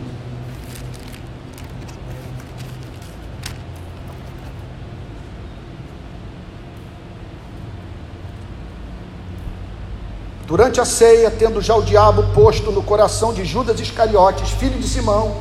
[10.47, 14.89] Durante a ceia, tendo já o diabo posto no coração de Judas Iscariotes, filho de
[14.89, 15.37] Simão,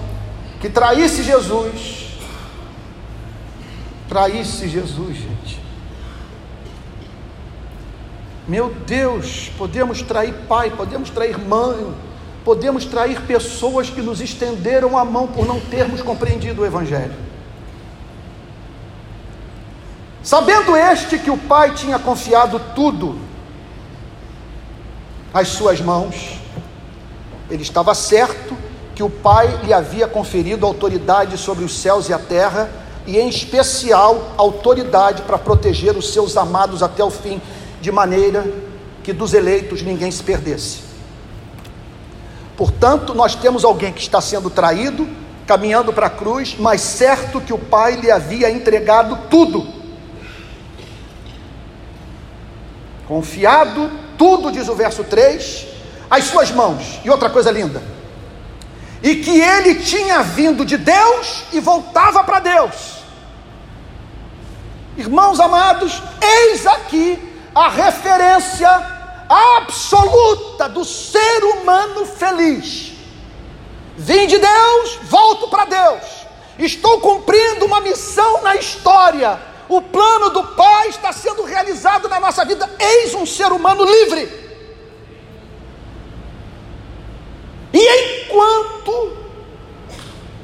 [0.60, 2.08] que traísse Jesus,
[4.10, 5.67] traísse Jesus, gente.
[8.48, 11.94] Meu Deus, podemos trair pai, podemos trair mãe,
[12.46, 17.14] podemos trair pessoas que nos estenderam a mão por não termos compreendido o Evangelho.
[20.24, 23.20] Sabendo este que o pai tinha confiado tudo
[25.34, 26.40] às suas mãos,
[27.50, 28.56] ele estava certo
[28.96, 32.70] que o pai lhe havia conferido autoridade sobre os céus e a terra,
[33.06, 37.42] e em especial autoridade para proteger os seus amados até o fim
[37.88, 38.46] de maneira
[39.02, 40.80] que dos eleitos ninguém se perdesse.
[42.58, 45.08] Portanto, nós temos alguém que está sendo traído,
[45.46, 49.66] caminhando para a cruz, mas certo que o Pai lhe havia entregado tudo.
[53.08, 55.66] Confiado, tudo, diz o verso 3,
[56.10, 57.00] às suas mãos.
[57.06, 57.82] E outra coisa linda.
[59.02, 62.98] E que ele tinha vindo de Deus e voltava para Deus.
[64.98, 68.70] Irmãos amados, eis aqui a referência
[69.28, 72.94] absoluta do ser humano feliz.
[73.98, 76.04] Vim de Deus, volto para Deus.
[76.60, 79.40] Estou cumprindo uma missão na história.
[79.68, 82.70] O plano do Pai está sendo realizado na nossa vida.
[82.80, 84.48] Eis um ser humano livre.
[87.74, 89.18] E enquanto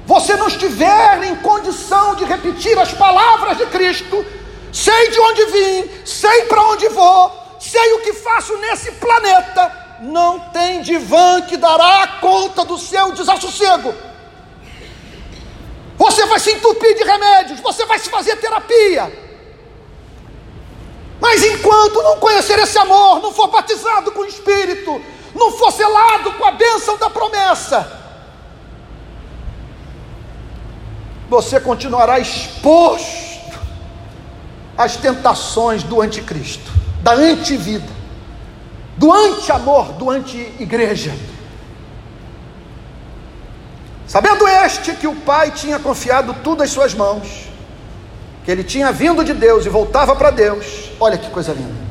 [0.05, 4.26] você não estiver em condição de repetir as palavras de Cristo,
[4.74, 9.82] sei de onde vim, sei para onde vou, sei o que faço nesse planeta.
[10.01, 13.93] Não tem divã que dará conta do seu desassossego.
[15.95, 19.21] Você vai se entupir de remédios, você vai se fazer terapia.
[21.21, 25.01] Mas enquanto não conhecer esse amor, não for batizado com o Espírito,
[25.34, 28.01] não for selado com a bênção da promessa,
[31.30, 33.22] você continuará exposto
[34.78, 36.71] as tentações do anticristo,
[37.01, 37.88] da antivida,
[38.97, 41.13] do anti-amor, do anti-igreja.
[44.07, 47.47] Sabendo este que o pai tinha confiado tudo às suas mãos,
[48.45, 51.84] que ele tinha vindo de Deus e voltava para Deus, olha que coisa linda.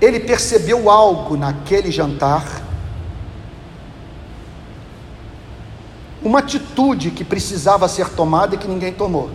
[0.00, 2.61] Ele percebeu algo naquele jantar
[6.24, 9.30] uma atitude que precisava ser tomada e que ninguém tomou.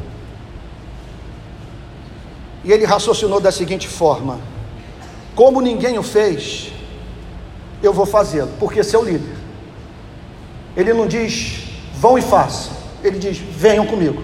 [2.63, 4.39] E ele raciocinou da seguinte forma:
[5.35, 6.71] como ninguém o fez,
[7.81, 9.35] eu vou fazê-lo, porque seu líder.
[10.75, 11.63] Ele não diz,
[11.95, 12.73] vão e façam,
[13.03, 14.23] ele diz, venham comigo.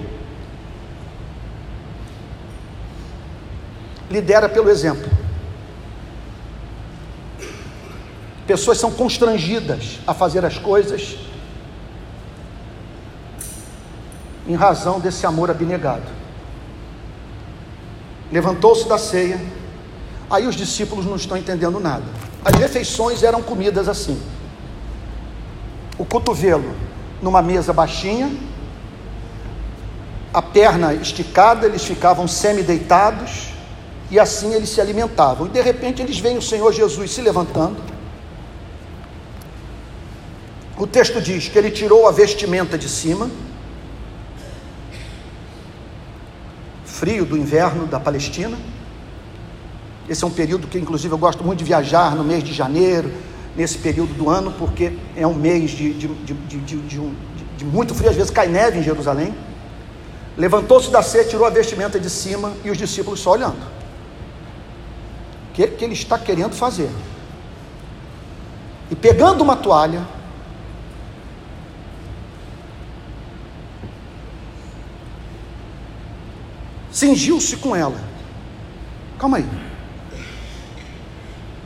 [4.09, 5.11] Lidera pelo exemplo.
[8.45, 11.17] Pessoas são constrangidas a fazer as coisas
[14.47, 16.23] em razão desse amor abnegado.
[18.31, 19.39] Levantou-se da ceia,
[20.29, 22.05] aí os discípulos não estão entendendo nada.
[22.43, 24.19] As refeições eram comidas assim:
[25.97, 26.75] o cotovelo
[27.21, 28.29] numa mesa baixinha,
[30.33, 33.53] a perna esticada, eles ficavam semi-deitados,
[34.11, 35.47] e assim eles se alimentavam.
[35.47, 37.77] E de repente eles veem o Senhor Jesus se levantando.
[40.77, 43.29] O texto diz que ele tirou a vestimenta de cima,
[46.93, 48.55] frio do inverno da Palestina.
[50.07, 53.11] Esse é um período que, inclusive, eu gosto muito de viajar no mês de janeiro,
[53.55, 57.13] nesse período do ano, porque é um mês de, de, de, de, um,
[57.65, 59.33] muito frio, às vezes cai neve em Jerusalém.
[60.37, 63.61] Levantou-se da ceia, tirou a vestimenta de cima e os discípulos só olhando.
[65.49, 66.89] O que, que ele está querendo fazer?
[68.91, 70.05] E pegando uma toalha,
[77.03, 77.99] cingiu-se com ela.
[79.19, 79.45] Calma aí.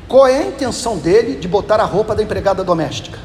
[0.07, 3.19] Qual é a intenção dele de botar a roupa da empregada doméstica?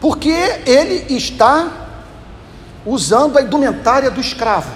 [0.00, 0.30] Porque
[0.64, 1.88] ele está
[2.86, 4.70] usando a indumentária do escravo.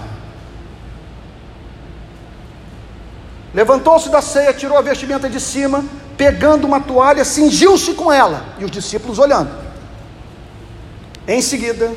[3.54, 5.84] Levantou-se da ceia, tirou a vestimenta de cima,
[6.16, 9.61] pegando uma toalha, cingiu-se com ela, e os discípulos olhando.
[11.26, 11.92] Em seguida,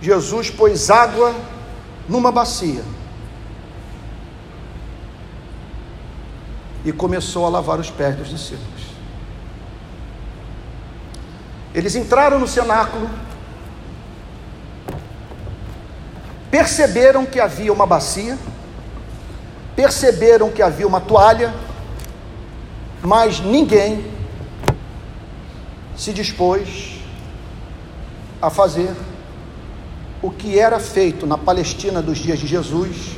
[0.00, 1.34] Jesus pôs água
[2.08, 2.82] numa bacia
[6.84, 8.84] e começou a lavar os pés dos discípulos.
[11.74, 13.10] Eles entraram no cenáculo,
[16.50, 18.38] perceberam que havia uma bacia,
[19.74, 21.52] perceberam que havia uma toalha,
[23.02, 24.10] mas ninguém
[25.96, 26.93] se dispôs
[28.44, 28.94] a fazer
[30.20, 33.16] o que era feito na Palestina dos dias de Jesus,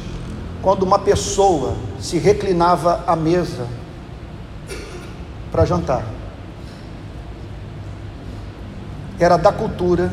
[0.62, 3.66] quando uma pessoa se reclinava à mesa
[5.50, 6.04] para jantar.
[9.18, 10.12] Era da cultura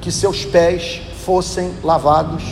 [0.00, 2.44] que seus pés fossem lavados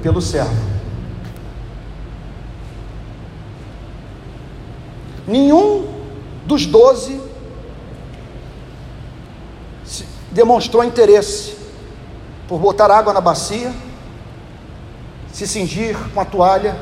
[0.00, 0.70] pelo servo.
[5.26, 5.88] Nenhum
[6.46, 7.31] dos doze
[10.32, 11.54] demonstrou interesse
[12.48, 13.72] por botar água na bacia,
[15.32, 16.76] se cingir com a toalha,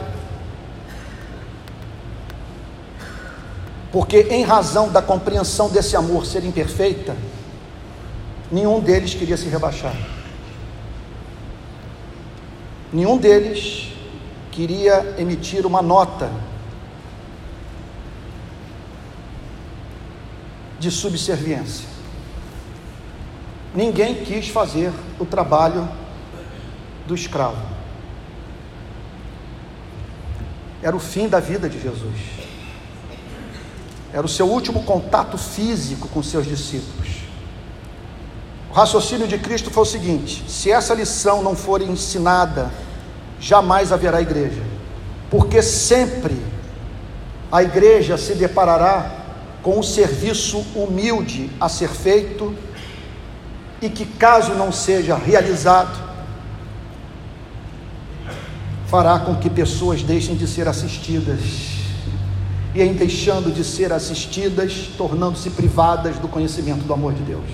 [3.92, 7.16] porque, em razão da compreensão desse amor ser imperfeita,
[8.50, 9.94] nenhum deles queria se rebaixar.
[12.92, 13.92] Nenhum deles
[14.52, 16.30] queria emitir uma nota
[20.78, 21.89] de subserviência.
[23.74, 25.88] Ninguém quis fazer o trabalho
[27.06, 27.62] do escravo.
[30.82, 32.18] Era o fim da vida de Jesus.
[34.12, 37.20] Era o seu último contato físico com seus discípulos.
[38.70, 42.70] O raciocínio de Cristo foi o seguinte: se essa lição não for ensinada,
[43.38, 44.62] jamais haverá igreja,
[45.30, 46.40] porque sempre
[47.52, 49.18] a igreja se deparará
[49.62, 52.54] com um serviço humilde a ser feito
[53.82, 55.98] e que, caso não seja realizado,
[58.86, 61.40] fará com que pessoas deixem de ser assistidas.
[62.74, 67.48] E em deixando de ser assistidas, tornando-se privadas do conhecimento do amor de Deus.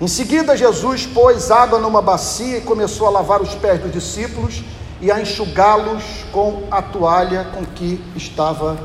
[0.00, 4.62] Em seguida, Jesus pôs água numa bacia e começou a lavar os pés dos discípulos
[5.00, 6.02] e a enxugá-los
[6.32, 8.78] com a toalha com que estava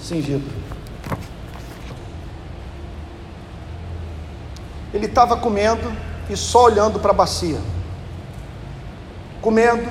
[0.00, 0.63] cingido.
[4.94, 5.92] Ele estava comendo
[6.30, 7.60] e só olhando para a bacia.
[9.42, 9.90] Comendo,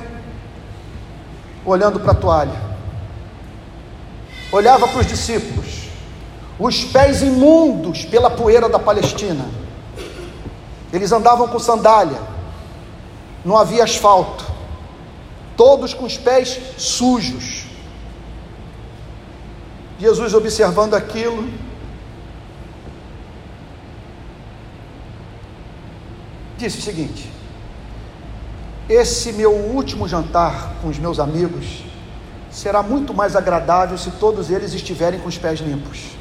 [1.66, 2.74] olhando para a toalha.
[4.50, 5.90] Olhava para os discípulos,
[6.58, 9.46] os pés imundos pela poeira da Palestina.
[10.94, 12.22] Eles andavam com sandália,
[13.44, 14.46] não havia asfalto,
[15.58, 17.66] todos com os pés sujos.
[20.00, 21.52] Jesus observando aquilo,
[26.64, 27.30] disse o seguinte:
[28.88, 31.84] Esse meu último jantar com os meus amigos
[32.50, 36.12] será muito mais agradável se todos eles estiverem com os pés limpos.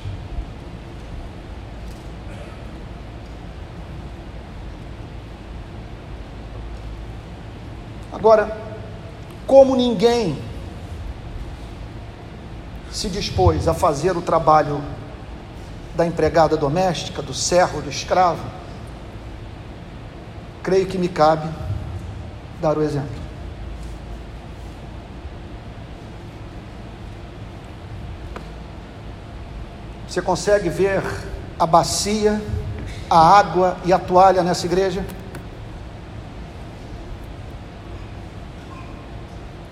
[8.12, 8.56] Agora,
[9.46, 10.38] como ninguém
[12.90, 14.82] se dispôs a fazer o trabalho
[15.94, 18.61] da empregada doméstica, do servo, do escravo,
[20.62, 21.48] creio que me cabe
[22.60, 23.22] dar o exemplo.
[30.08, 31.02] Você consegue ver
[31.58, 32.40] a bacia,
[33.08, 35.04] a água e a toalha nessa igreja?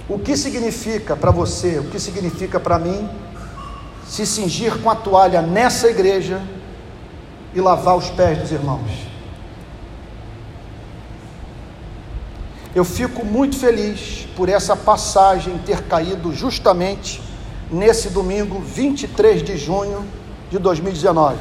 [0.08, 3.08] O que significa para você, o que significa para mim,
[4.06, 6.42] se cingir com a toalha nessa igreja
[7.54, 9.10] e lavar os pés dos irmãos?
[12.74, 17.20] Eu fico muito feliz por essa passagem ter caído justamente
[17.70, 20.04] nesse domingo 23 de junho
[20.50, 21.36] de 2019.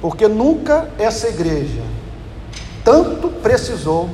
[0.00, 1.82] Porque nunca essa igreja
[2.84, 4.08] tanto precisou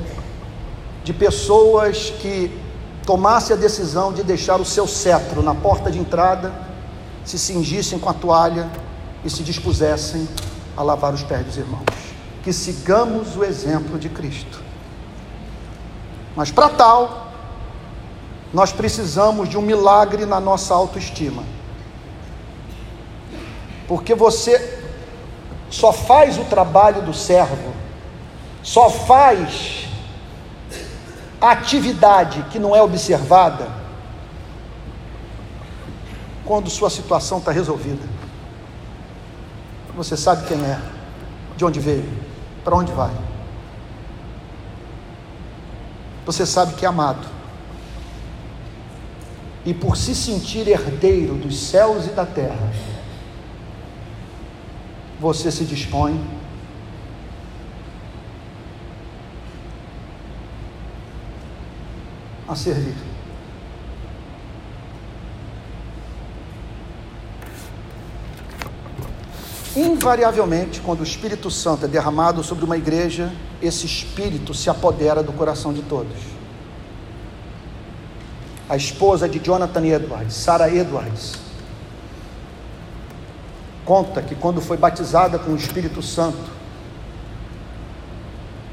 [1.04, 2.50] de pessoas que
[3.04, 6.52] tomassem a decisão de deixar o seu cetro na porta de entrada,
[7.22, 8.70] se cingissem com a toalha
[9.22, 10.26] e se dispusessem
[10.74, 11.84] a lavar os pés dos irmãos.
[12.42, 14.71] que sigamos o exemplo de Cristo.
[16.34, 17.32] Mas para tal,
[18.52, 21.42] nós precisamos de um milagre na nossa autoestima.
[23.88, 24.80] Porque você
[25.70, 27.72] só faz o trabalho do servo,
[28.62, 29.88] só faz
[31.40, 33.68] a atividade que não é observada
[36.44, 38.02] quando sua situação está resolvida.
[39.96, 40.78] Você sabe quem é,
[41.56, 42.08] de onde veio,
[42.64, 43.12] para onde vai.
[46.24, 47.26] Você sabe que é amado.
[49.64, 52.72] E por se sentir herdeiro dos céus e da terra,
[55.20, 56.20] você se dispõe
[62.48, 63.11] a servir.
[69.74, 75.32] Invariavelmente, quando o Espírito Santo é derramado sobre uma igreja, esse Espírito se apodera do
[75.32, 76.16] coração de todos.
[78.68, 81.34] A esposa de Jonathan Edwards, Sarah Edwards,
[83.84, 86.50] conta que quando foi batizada com o Espírito Santo,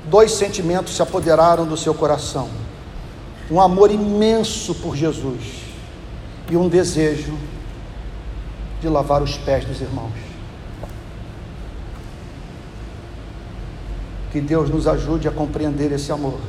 [0.05, 2.49] dois sentimentos se apoderaram do seu coração:
[3.49, 5.63] um amor imenso por Jesus
[6.49, 7.37] e um desejo
[8.81, 10.28] de lavar os pés dos irmãos.
[14.31, 16.39] Que Deus nos ajude a compreender esse amor,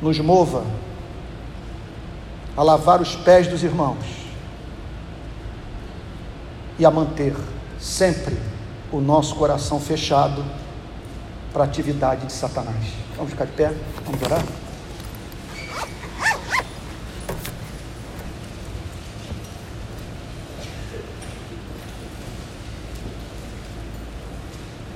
[0.00, 0.64] nos mova
[2.56, 4.26] a lavar os pés dos irmãos
[6.78, 7.34] e a manter
[7.78, 8.36] sempre
[8.90, 10.42] o nosso coração fechado
[11.52, 12.84] para a atividade de Satanás.
[13.16, 13.72] Vamos ficar de pé?
[14.04, 14.65] Vamos orar?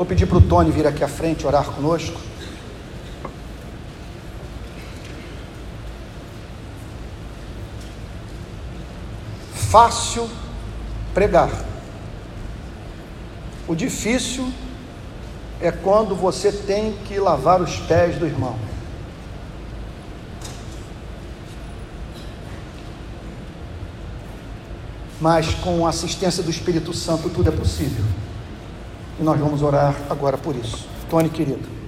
[0.01, 2.19] Vou pedir para o Tony vir aqui à frente orar conosco.
[9.53, 10.27] Fácil
[11.13, 11.51] pregar.
[13.69, 14.51] O difícil
[15.61, 18.59] é quando você tem que lavar os pés do irmão.
[25.21, 28.07] Mas com a assistência do Espírito Santo tudo é possível.
[29.21, 30.89] E nós vamos orar agora por isso.
[31.11, 31.80] Tony, querido.